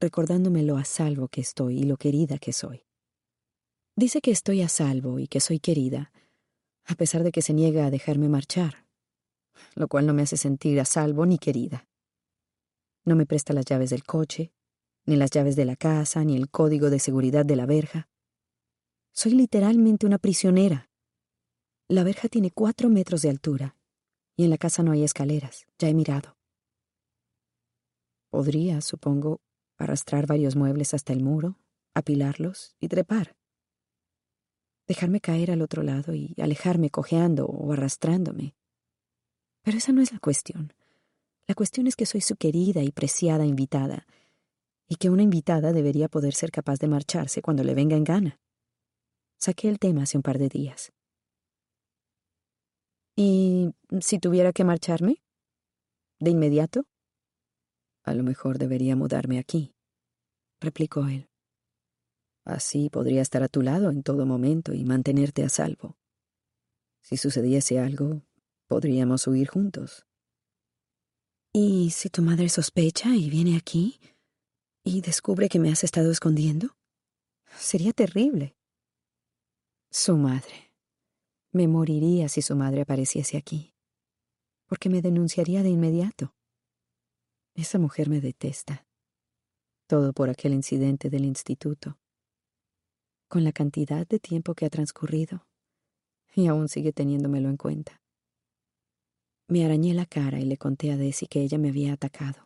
[0.00, 2.84] recordándome lo a salvo que estoy y lo querida que soy.
[3.96, 6.12] Dice que estoy a salvo y que soy querida,
[6.84, 8.86] a pesar de que se niega a dejarme marchar,
[9.74, 11.86] lo cual no me hace sentir a salvo ni querida.
[13.04, 14.52] No me presta las llaves del coche,
[15.06, 18.08] ni las llaves de la casa, ni el código de seguridad de la verja.
[19.12, 20.90] Soy literalmente una prisionera.
[21.88, 23.76] La verja tiene cuatro metros de altura,
[24.36, 26.36] y en la casa no hay escaleras, ya he mirado.
[28.30, 29.40] Podría, supongo,
[29.78, 31.58] arrastrar varios muebles hasta el muro,
[31.94, 33.36] apilarlos y trepar.
[34.86, 38.56] Dejarme caer al otro lado y alejarme cojeando o arrastrándome.
[39.62, 40.72] Pero esa no es la cuestión.
[41.46, 44.06] La cuestión es que soy su querida y preciada invitada,
[44.94, 48.40] y que una invitada debería poder ser capaz de marcharse cuando le venga en gana.
[49.40, 50.92] Saqué el tema hace un par de días.
[53.16, 55.20] ¿Y si tuviera que marcharme?
[56.20, 56.84] ¿De inmediato?
[58.04, 59.74] A lo mejor debería mudarme aquí,
[60.60, 61.28] replicó él.
[62.44, 65.96] Así podría estar a tu lado en todo momento y mantenerte a salvo.
[67.00, 68.22] Si sucediese algo,
[68.68, 70.06] podríamos huir juntos.
[71.52, 73.98] ¿Y si tu madre sospecha y viene aquí?
[74.84, 76.76] Y descubre que me has estado escondiendo?
[77.56, 78.54] Sería terrible.
[79.90, 80.72] Su madre.
[81.52, 83.72] Me moriría si su madre apareciese aquí,
[84.66, 86.34] porque me denunciaría de inmediato.
[87.54, 88.86] Esa mujer me detesta.
[89.86, 91.98] Todo por aquel incidente del instituto.
[93.28, 95.46] Con la cantidad de tiempo que ha transcurrido,
[96.34, 98.02] y aún sigue teniéndomelo en cuenta.
[99.46, 102.43] Me arañé la cara y le conté a Desi que ella me había atacado.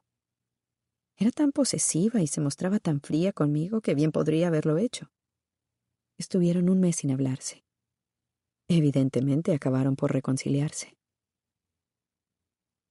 [1.20, 5.10] Era tan posesiva y se mostraba tan fría conmigo que bien podría haberlo hecho.
[6.16, 7.64] Estuvieron un mes sin hablarse.
[8.68, 10.96] Evidentemente acabaron por reconciliarse.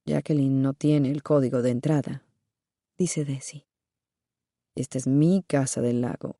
[0.04, 2.26] Jacqueline no tiene el código de entrada,
[2.98, 3.66] dice Desi.
[4.74, 6.38] Esta es mi casa del lago.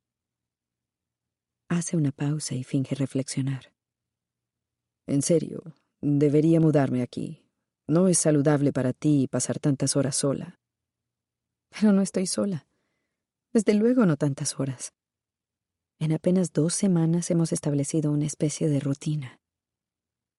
[1.71, 3.73] Hace una pausa y finge reflexionar.
[5.07, 5.63] En serio,
[6.03, 7.47] debería mudarme aquí.
[7.87, 10.58] No es saludable para ti pasar tantas horas sola.
[11.71, 12.67] Pero no estoy sola.
[13.53, 14.93] Desde luego no tantas horas.
[16.01, 19.41] En apenas dos semanas hemos establecido una especie de rutina.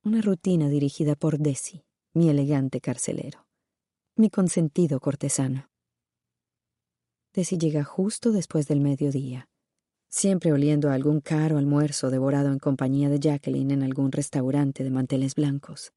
[0.04, 3.46] Una rutina dirigida por Desi, mi elegante carcelero,
[4.16, 5.70] mi consentido cortesano.
[7.34, 9.50] Desi llega justo después del mediodía,
[10.10, 14.90] siempre oliendo a algún caro almuerzo devorado en compañía de Jacqueline en algún restaurante de
[14.92, 15.92] manteles blancos.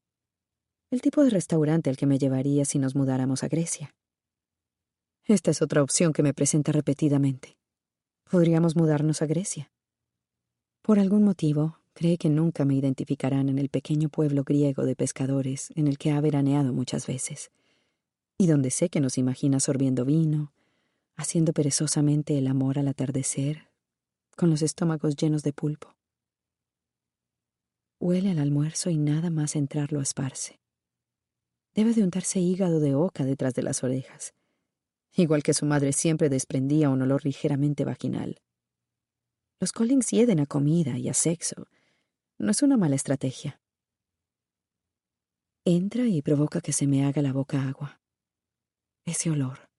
[0.91, 3.95] El tipo de restaurante al que me llevaría si nos mudáramos a Grecia.
[5.25, 7.55] Esta es otra opción que me presenta repetidamente.
[8.29, 9.71] Podríamos mudarnos a Grecia.
[10.81, 15.71] Por algún motivo, cree que nunca me identificarán en el pequeño pueblo griego de pescadores
[15.75, 17.51] en el que ha veraneado muchas veces,
[18.37, 20.51] y donde sé que nos imagina sorbiendo vino,
[21.15, 23.69] haciendo perezosamente el amor al atardecer,
[24.35, 25.95] con los estómagos llenos de pulpo.
[28.01, 30.59] Huele al almuerzo y nada más entrarlo esparce.
[31.73, 34.33] Debe de untarse hígado de oca detrás de las orejas
[35.15, 38.41] igual que su madre siempre desprendía un olor ligeramente vaginal.
[39.59, 41.67] Los Collins hieden a comida y a sexo.
[42.37, 43.61] No es una mala estrategia.
[45.65, 48.01] Entra y provoca que se me haga la boca agua.
[49.05, 49.69] Ese olor.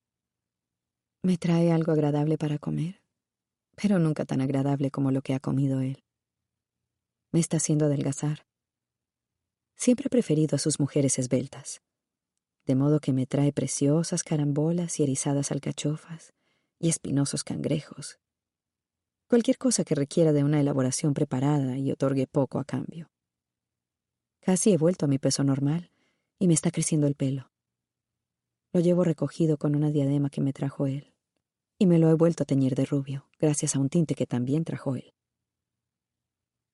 [1.22, 3.02] Me trae algo agradable para comer,
[3.74, 6.04] pero nunca tan agradable como lo que ha comido él.
[7.32, 8.46] Me está haciendo adelgazar.
[9.76, 11.82] Siempre he preferido a sus mujeres esbeltas
[12.66, 16.32] de modo que me trae preciosas carambolas y erizadas alcachofas
[16.78, 18.18] y espinosos cangrejos.
[19.28, 23.10] Cualquier cosa que requiera de una elaboración preparada y otorgue poco a cambio.
[24.40, 25.90] Casi he vuelto a mi peso normal
[26.38, 27.50] y me está creciendo el pelo.
[28.72, 31.14] Lo llevo recogido con una diadema que me trajo él,
[31.78, 34.64] y me lo he vuelto a teñir de rubio, gracias a un tinte que también
[34.64, 35.14] trajo él.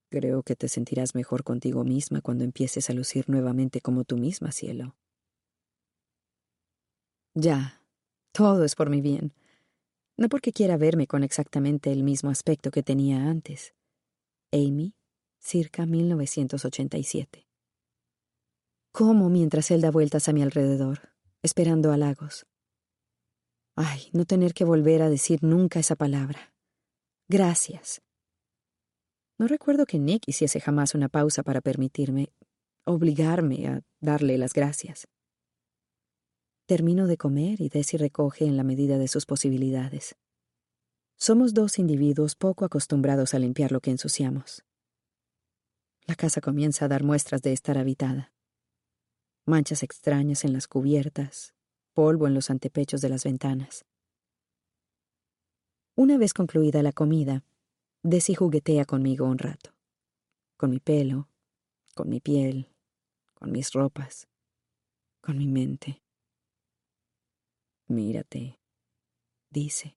[0.08, 4.50] Creo que te sentirás mejor contigo misma cuando empieces a lucir nuevamente como tú misma,
[4.50, 4.96] cielo,
[7.34, 7.82] ya,
[8.32, 9.32] todo es por mi bien.
[10.16, 13.74] No porque quiera verme con exactamente el mismo aspecto que tenía antes.
[14.52, 14.94] Amy,
[15.38, 17.46] circa 1987.
[18.92, 21.10] Como mientras él da vueltas a mi alrededor,
[21.42, 22.46] esperando halagos.
[23.76, 26.52] Ay, no tener que volver a decir nunca esa palabra.
[27.28, 28.02] Gracias.
[29.38, 32.32] No recuerdo que Nick hiciese jamás una pausa para permitirme,
[32.84, 35.06] obligarme a darle las gracias.
[36.70, 40.14] Termino de comer y Desi recoge en la medida de sus posibilidades.
[41.16, 44.64] Somos dos individuos poco acostumbrados a limpiar lo que ensuciamos.
[46.06, 48.32] La casa comienza a dar muestras de estar habitada.
[49.46, 51.54] Manchas extrañas en las cubiertas,
[51.92, 53.84] polvo en los antepechos de las ventanas.
[55.96, 57.42] Una vez concluida la comida,
[58.04, 59.74] Desi juguetea conmigo un rato.
[60.56, 61.28] Con mi pelo,
[61.96, 62.68] con mi piel,
[63.34, 64.28] con mis ropas,
[65.20, 66.00] con mi mente.
[67.90, 68.60] Mírate,
[69.50, 69.96] dice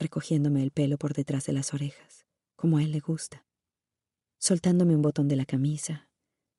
[0.00, 2.26] recogiéndome el pelo por detrás de las orejas,
[2.56, 3.46] como a él le gusta,
[4.40, 6.08] soltándome un botón de la camisa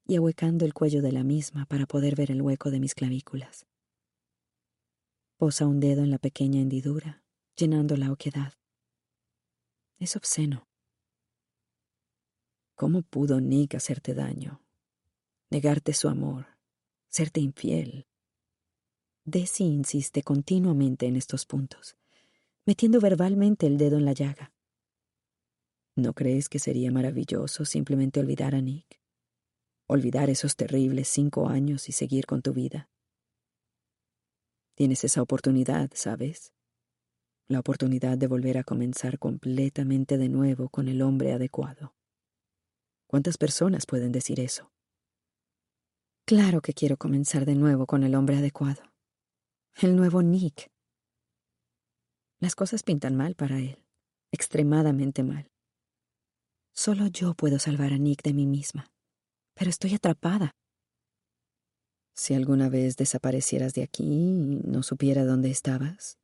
[0.08, 3.66] y ahuecando el cuello de la misma para poder ver el hueco de mis clavículas.
[5.36, 7.26] Posa un dedo en la pequeña hendidura,
[7.58, 8.54] llenando la oquedad.
[10.00, 10.70] Es obsceno.
[12.76, 14.64] ¿Cómo pudo Nick hacerte daño?
[15.50, 16.48] Negarte su amor,
[17.10, 18.08] serte infiel.
[19.26, 21.96] Desi insiste continuamente en estos puntos
[22.66, 24.54] metiendo verbalmente el dedo en la llaga.
[25.96, 29.00] ¿No crees que sería maravilloso simplemente olvidar a Nick?
[29.88, 32.90] Olvidar esos terribles cinco años y seguir con tu vida.
[34.76, 36.54] Tienes esa oportunidad, ¿sabes?
[37.48, 41.94] La oportunidad de volver a comenzar completamente de nuevo con el hombre adecuado.
[43.08, 44.72] ¿Cuántas personas pueden decir eso?
[46.26, 48.93] Claro que quiero comenzar de nuevo con el hombre adecuado.
[49.82, 50.70] El nuevo Nick.
[52.40, 53.84] Las cosas pintan mal para él,
[54.32, 55.50] extremadamente mal.
[56.74, 58.86] Solo yo puedo salvar a Nick de mí misma,
[59.56, 60.52] pero estoy atrapada.
[62.14, 66.20] Si alguna vez desaparecieras de aquí y no supiera dónde estabas,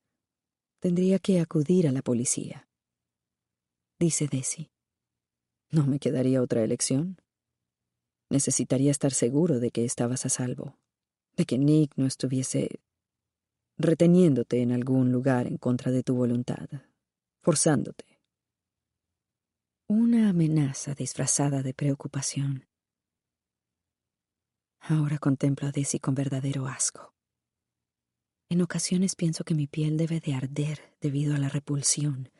[0.80, 2.70] tendría que acudir a la policía.
[4.00, 4.70] Dice Desi.
[5.72, 7.18] No me quedaría otra elección.
[8.30, 10.78] Necesitaría estar seguro de que estabas a salvo,
[11.36, 12.80] de que Nick no estuviese
[13.80, 16.68] reteniéndote en algún lugar en contra de tu voluntad,
[17.42, 18.20] forzándote.
[19.88, 22.68] Una amenaza disfrazada de preocupación.
[24.82, 27.16] Ahora contemplo a Desi con verdadero asco.
[28.50, 32.32] En ocasiones pienso que mi piel debe de arder debido a la repulsión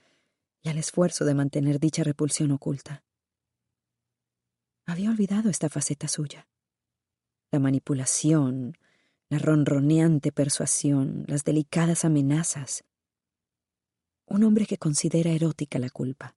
[0.62, 3.04] y al esfuerzo de mantener dicha repulsión oculta.
[4.86, 6.50] Había olvidado esta faceta suya.
[7.52, 8.76] La manipulación,
[9.30, 12.84] la ronroneante persuasión, las delicadas amenazas.
[14.26, 16.36] Un hombre que considera erótica la culpa.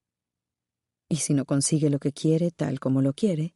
[1.08, 3.54] Y si no consigue lo que quiere tal como lo quiere,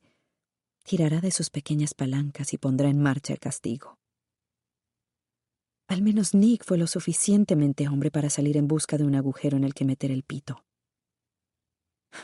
[0.85, 3.99] tirará de sus pequeñas palancas y pondrá en marcha el castigo.
[5.89, 9.65] Al menos Nick fue lo suficientemente hombre para salir en busca de un agujero en
[9.65, 10.65] el que meter el pito.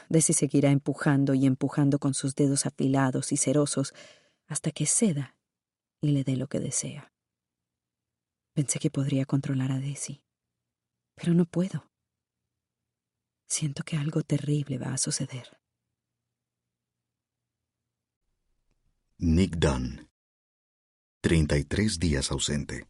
[0.08, 3.92] Desi seguirá empujando y empujando con sus dedos afilados y cerosos
[4.48, 5.36] hasta que ceda
[6.02, 7.12] y le dé lo que desea.
[8.52, 10.22] Pensé que podría controlar a Desi,
[11.14, 11.90] pero no puedo.
[13.48, 15.58] Siento que algo terrible va a suceder.
[19.18, 20.10] Nick Dunn.
[21.20, 22.88] 33 días ausente.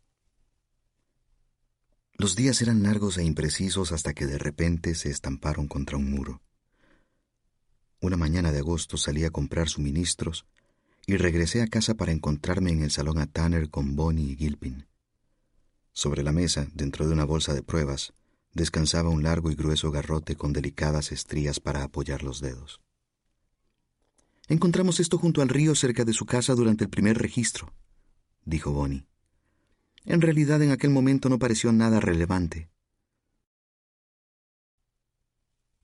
[2.14, 6.40] Los días eran largos e imprecisos hasta que de repente se estamparon contra un muro.
[8.00, 10.46] Una mañana de agosto salí a comprar suministros
[11.07, 14.86] y regresé a casa para encontrarme en el salón a Tanner con Bonnie y Gilpin.
[15.92, 18.14] Sobre la mesa, dentro de una bolsa de pruebas,
[18.55, 22.80] descansaba un largo y grueso garrote con delicadas estrías para apoyar los dedos.
[24.48, 27.72] Encontramos esto junto al río cerca de su casa durante el primer registro,
[28.44, 29.07] dijo Bonnie.
[30.05, 32.70] En realidad en aquel momento no pareció nada relevante.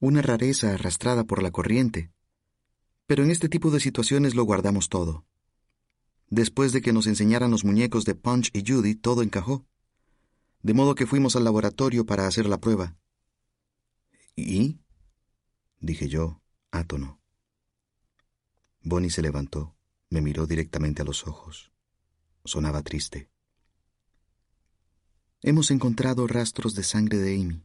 [0.01, 2.13] Una rareza arrastrada por la corriente,
[3.09, 5.25] pero en este tipo de situaciones lo guardamos todo.
[6.29, 9.67] Después de que nos enseñaran los muñecos de Punch y Judy, todo encajó.
[10.63, 12.99] De modo que fuimos al laboratorio para hacer la prueba.
[14.37, 14.79] ¿Y?
[15.81, 17.19] dije yo, átono.
[18.83, 19.75] Bonnie se levantó,
[20.11, 21.73] me miró directamente a los ojos.
[22.45, 23.31] Sonaba triste.
[25.41, 27.65] Hemos encontrado rastros de sangre de Amy.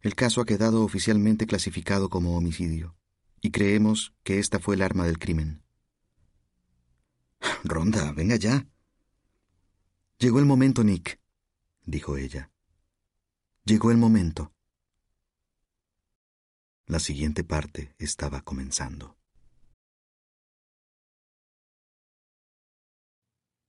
[0.00, 2.97] El caso ha quedado oficialmente clasificado como homicidio
[3.40, 5.62] y creemos que esta fue el arma del crimen.
[7.64, 8.66] Ronda, venga ya.
[10.18, 11.20] Llegó el momento, Nick,
[11.84, 12.50] dijo ella.
[13.64, 14.52] Llegó el momento.
[16.86, 19.16] La siguiente parte estaba comenzando.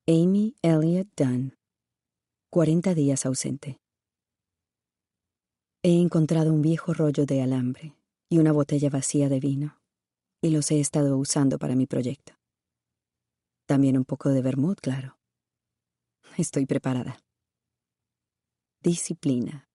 [0.07, 1.55] Amy Elliott Dunn.
[2.49, 3.80] 40 días ausente.
[5.84, 7.98] He encontrado un viejo rollo de alambre
[8.30, 9.82] y una botella vacía de vino,
[10.41, 12.34] y los he estado usando para mi proyecto.
[13.65, 15.17] También un poco de vermut, claro.
[16.38, 17.19] Estoy preparada.
[18.82, 19.67] Disciplina.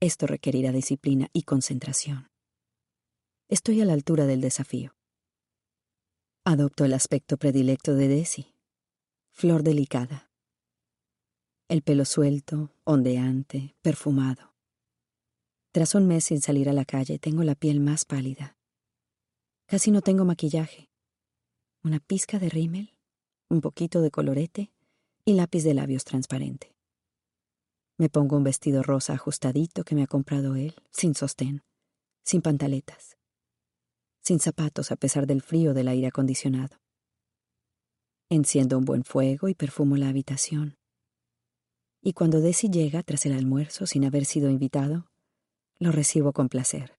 [0.00, 2.30] Esto requerirá disciplina y concentración.
[3.48, 4.94] Estoy a la altura del desafío.
[6.44, 8.54] Adopto el aspecto predilecto de Desi.
[9.32, 10.30] Flor delicada.
[11.68, 14.47] El pelo suelto, ondeante, perfumado.
[15.78, 18.56] Tras un mes sin salir a la calle, tengo la piel más pálida.
[19.66, 20.90] Casi no tengo maquillaje.
[21.84, 22.96] Una pizca de rímel,
[23.48, 24.72] un poquito de colorete
[25.24, 26.74] y lápiz de labios transparente.
[27.96, 31.62] Me pongo un vestido rosa ajustadito que me ha comprado él, sin sostén,
[32.24, 33.16] sin pantaletas,
[34.20, 36.76] sin zapatos a pesar del frío del aire acondicionado.
[38.30, 40.76] Enciendo un buen fuego y perfumo la habitación.
[42.02, 45.08] Y cuando Desi llega tras el almuerzo sin haber sido invitado,
[45.80, 46.98] lo recibo con placer.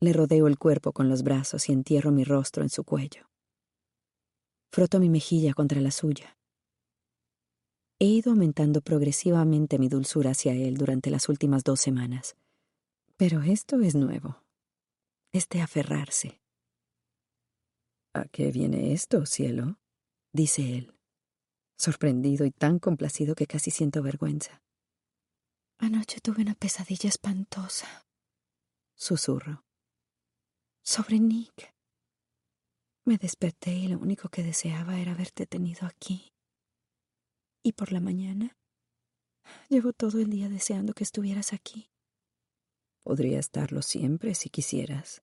[0.00, 3.28] Le rodeo el cuerpo con los brazos y entierro mi rostro en su cuello.
[4.72, 6.38] Froto mi mejilla contra la suya.
[7.98, 12.36] He ido aumentando progresivamente mi dulzura hacia él durante las últimas dos semanas.
[13.18, 14.42] Pero esto es nuevo.
[15.32, 16.40] Este aferrarse.
[18.14, 19.78] ¿A qué viene esto, cielo?
[20.32, 20.94] dice él,
[21.76, 24.62] sorprendido y tan complacido que casi siento vergüenza.
[25.82, 28.06] Anoche tuve una pesadilla espantosa.
[28.94, 29.64] Susurro.
[30.84, 31.74] Sobre Nick.
[33.06, 36.34] Me desperté y lo único que deseaba era haberte tenido aquí.
[37.62, 38.58] Y por la mañana,
[39.70, 41.88] llevo todo el día deseando que estuvieras aquí.
[43.02, 45.22] Podría estarlo siempre si quisieras.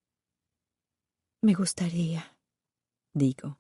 [1.40, 2.36] Me gustaría,
[3.14, 3.60] digo,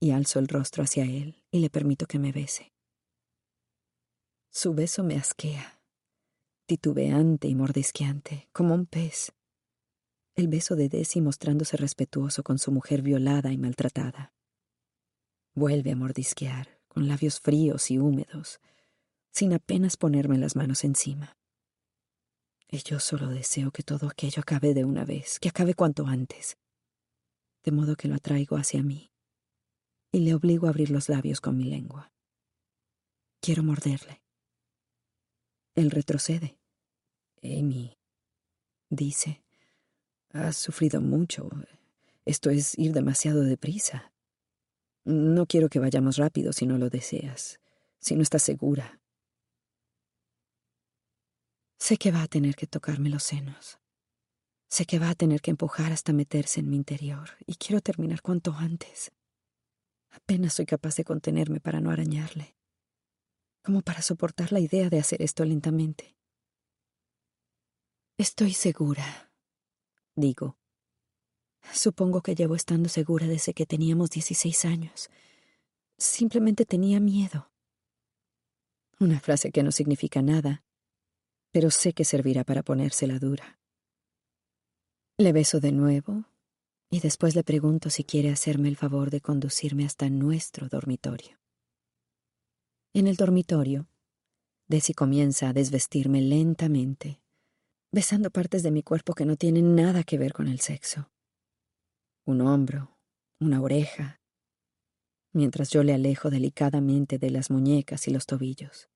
[0.00, 2.72] y alzo el rostro hacia él y le permito que me bese.
[4.50, 5.83] Su beso me asquea
[6.66, 9.32] titubeante y mordisqueante, como un pez.
[10.34, 14.32] El beso de Desi mostrándose respetuoso con su mujer violada y maltratada.
[15.54, 18.60] Vuelve a mordisquear, con labios fríos y húmedos,
[19.30, 21.36] sin apenas ponerme las manos encima.
[22.68, 26.56] Y yo solo deseo que todo aquello acabe de una vez, que acabe cuanto antes.
[27.62, 29.12] De modo que lo atraigo hacia mí
[30.12, 32.12] y le obligo a abrir los labios con mi lengua.
[33.40, 34.23] Quiero morderle
[35.74, 36.58] él retrocede.
[37.42, 37.96] Amy,
[38.88, 39.42] dice,
[40.32, 41.50] has sufrido mucho.
[42.24, 44.12] Esto es ir demasiado deprisa.
[45.04, 47.60] No quiero que vayamos rápido si no lo deseas,
[47.98, 49.00] si no estás segura.
[51.78, 53.78] Sé que va a tener que tocarme los senos.
[54.68, 58.22] Sé que va a tener que empujar hasta meterse en mi interior, y quiero terminar
[58.22, 59.12] cuanto antes.
[60.10, 62.56] Apenas soy capaz de contenerme para no arañarle
[63.64, 66.14] como para soportar la idea de hacer esto lentamente.
[68.18, 69.32] Estoy segura,
[70.14, 70.56] digo.
[71.72, 75.10] Supongo que llevo estando segura desde que teníamos 16 años.
[75.96, 77.50] Simplemente tenía miedo.
[79.00, 80.62] Una frase que no significa nada,
[81.50, 83.58] pero sé que servirá para ponérsela dura.
[85.16, 86.26] Le beso de nuevo
[86.90, 91.43] y después le pregunto si quiere hacerme el favor de conducirme hasta nuestro dormitorio.
[92.96, 93.88] En el dormitorio,
[94.68, 97.20] Desi comienza a desvestirme lentamente,
[97.90, 101.10] besando partes de mi cuerpo que no tienen nada que ver con el sexo.
[102.24, 102.96] Un hombro,
[103.40, 104.22] una oreja,
[105.32, 108.88] mientras yo le alejo delicadamente de las muñecas y los tobillos.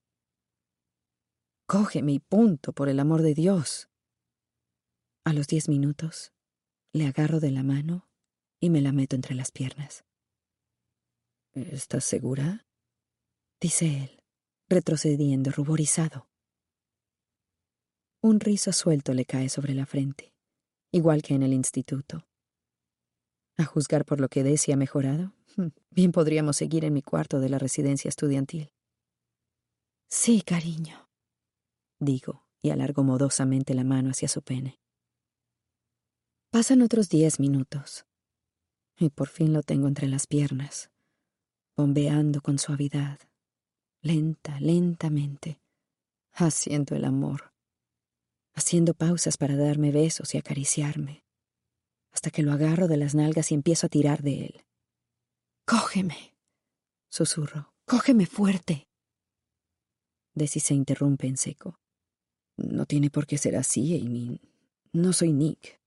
[1.65, 3.89] Cógeme y punto, por el amor de Dios.
[5.25, 6.31] A los diez minutos,
[6.93, 8.07] le agarro de la mano
[8.61, 10.05] y me la meto entre las piernas.
[11.51, 12.68] ¿Estás segura?
[13.61, 14.23] Dice él,
[14.69, 16.27] retrocediendo ruborizado.
[18.21, 20.33] Un rizo suelto le cae sobre la frente,
[20.91, 22.27] igual que en el instituto.
[23.57, 25.33] A juzgar por lo que Desi ha mejorado,
[25.89, 28.71] bien podríamos seguir en mi cuarto de la residencia estudiantil.
[30.07, 31.09] Sí, cariño,
[31.99, 34.79] digo, y alargo modosamente la mano hacia su pene.
[36.51, 38.05] Pasan otros diez minutos,
[38.97, 40.89] y por fin lo tengo entre las piernas,
[41.77, 43.19] bombeando con suavidad,
[44.01, 45.59] lenta, lentamente,
[46.31, 47.53] haciendo el amor,
[48.53, 51.23] haciendo pausas para darme besos y acariciarme,
[52.11, 54.65] hasta que lo agarro de las nalgas y empiezo a tirar de él.
[55.65, 56.35] Cógeme,
[57.09, 58.87] susurro, cógeme fuerte.
[60.33, 61.79] Desi se interrumpe en seco.
[62.57, 64.41] No tiene por qué ser así, Amy.
[64.91, 65.79] No soy Nick.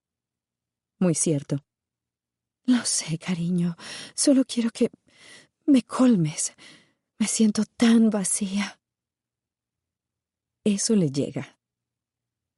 [0.99, 1.65] Muy cierto.
[2.65, 3.77] Lo sé, cariño.
[4.15, 4.91] Solo quiero que
[5.67, 6.55] me colmes.
[7.23, 8.81] Me siento tan vacía.
[10.65, 11.57] Eso le llega.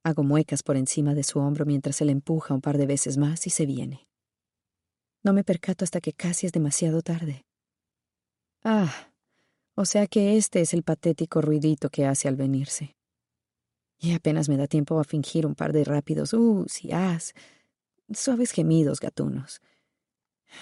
[0.03, 3.47] Hago muecas por encima de su hombro mientras él empuja un par de veces más
[3.47, 4.09] y se viene.
[5.23, 7.45] No me percato hasta que casi es demasiado tarde.
[8.65, 9.12] Ah,
[9.77, 12.97] O sea que este es el patético ruidito que hace al venirse.
[13.99, 17.35] Y apenas me da tiempo a fingir un par de rápidos uh, y as,
[18.11, 19.61] suaves gemidos gatunos.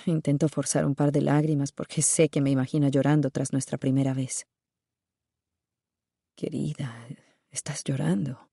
[0.07, 4.15] Intento forzar un par de lágrimas porque sé que me imagina llorando tras nuestra primera
[4.15, 4.47] vez.
[6.37, 7.09] Querida,
[7.51, 8.51] estás llorando,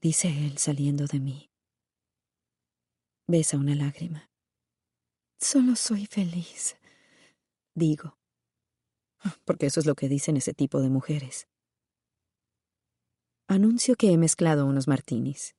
[0.00, 1.50] dice él saliendo de mí.
[3.26, 4.30] Besa una lágrima.
[5.40, 6.76] Solo soy feliz,
[7.74, 8.18] digo
[9.44, 11.48] porque eso es lo que dicen ese tipo de mujeres.
[13.48, 15.54] Anuncio que he mezclado unos martinis.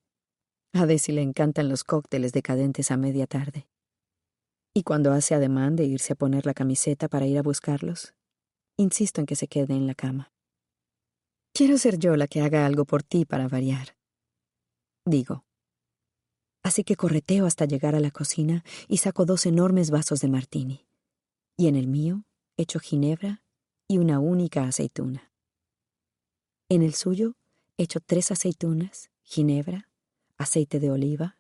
[0.74, 3.68] A Desi le encantan los cócteles decadentes a media tarde.
[4.76, 8.16] Y cuando hace ademán de irse a poner la camiseta para ir a buscarlos,
[8.76, 10.32] insisto en que se quede en la cama.
[11.54, 13.96] Quiero ser yo la que haga algo por ti para variar.
[15.06, 15.46] Digo.
[16.64, 20.88] Así que correteo hasta llegar a la cocina y saco dos enormes vasos de martini.
[21.56, 22.26] Y en el mío
[22.58, 23.44] echo ginebra
[23.88, 25.32] y una única aceituna.
[26.70, 27.36] En el suyo
[27.78, 29.90] echo tres aceitunas, ginebra,
[30.38, 31.38] aceite de oliva,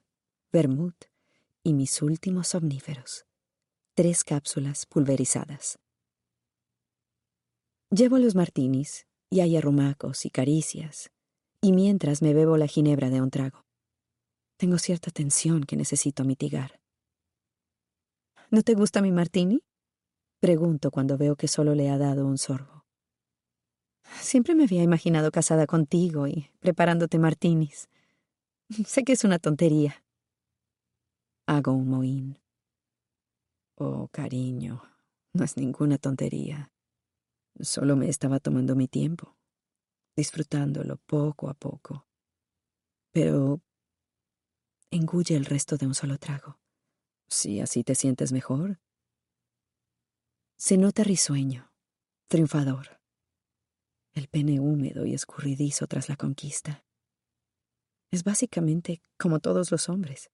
[0.51, 1.05] vermut
[1.63, 3.25] y mis últimos somníferos,
[3.95, 5.79] tres cápsulas pulverizadas.
[7.89, 11.09] Llevo los martinis y hay arrumacos y caricias,
[11.61, 13.65] y mientras me bebo la ginebra de un trago.
[14.57, 16.79] Tengo cierta tensión que necesito mitigar.
[18.51, 19.63] ¿No te gusta mi martini?
[20.39, 22.83] Pregunto cuando veo que solo le ha dado un sorbo.
[24.19, 27.89] Siempre me había imaginado casada contigo y preparándote martinis.
[28.85, 30.02] Sé que es una tontería.
[31.45, 32.39] Hago un mohín.
[33.75, 34.81] Oh, cariño,
[35.33, 36.71] no es ninguna tontería.
[37.59, 39.35] Solo me estaba tomando mi tiempo,
[40.15, 42.07] disfrutándolo poco a poco.
[43.11, 43.61] Pero
[44.89, 46.59] engulle el resto de un solo trago.
[47.27, 48.79] Si así te sientes mejor,
[50.55, 51.73] se nota risueño,
[52.27, 53.01] triunfador.
[54.13, 56.85] El pene húmedo y escurridizo tras la conquista.
[58.11, 60.29] Es básicamente como todos los hombres.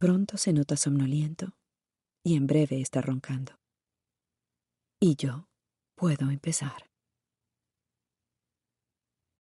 [0.00, 1.52] Pronto se nota somnoliento
[2.24, 3.52] y en breve está roncando.
[5.00, 5.46] Y yo
[5.96, 6.82] puedo empezar.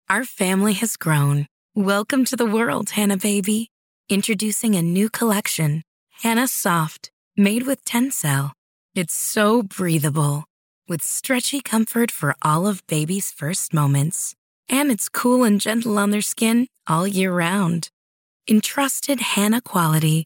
[0.10, 1.48] Our family has grown.
[1.76, 3.70] Welcome to the world, Hannah baby.
[4.10, 5.84] Introducing a new collection,
[6.24, 8.54] Hannah Soft, made with Tencel.
[8.96, 10.46] It's so breathable,
[10.88, 14.34] with stretchy comfort for all of baby's first moments.
[14.68, 17.90] And it's cool and gentle on their skin all year round.
[18.50, 20.26] Entrusted Hannah quality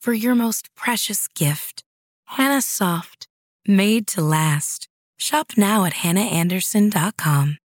[0.00, 1.84] for your most precious gift.
[2.24, 3.28] Hannah Soft,
[3.66, 4.88] made to last.
[5.18, 7.59] Shop now at hannahanderson.com.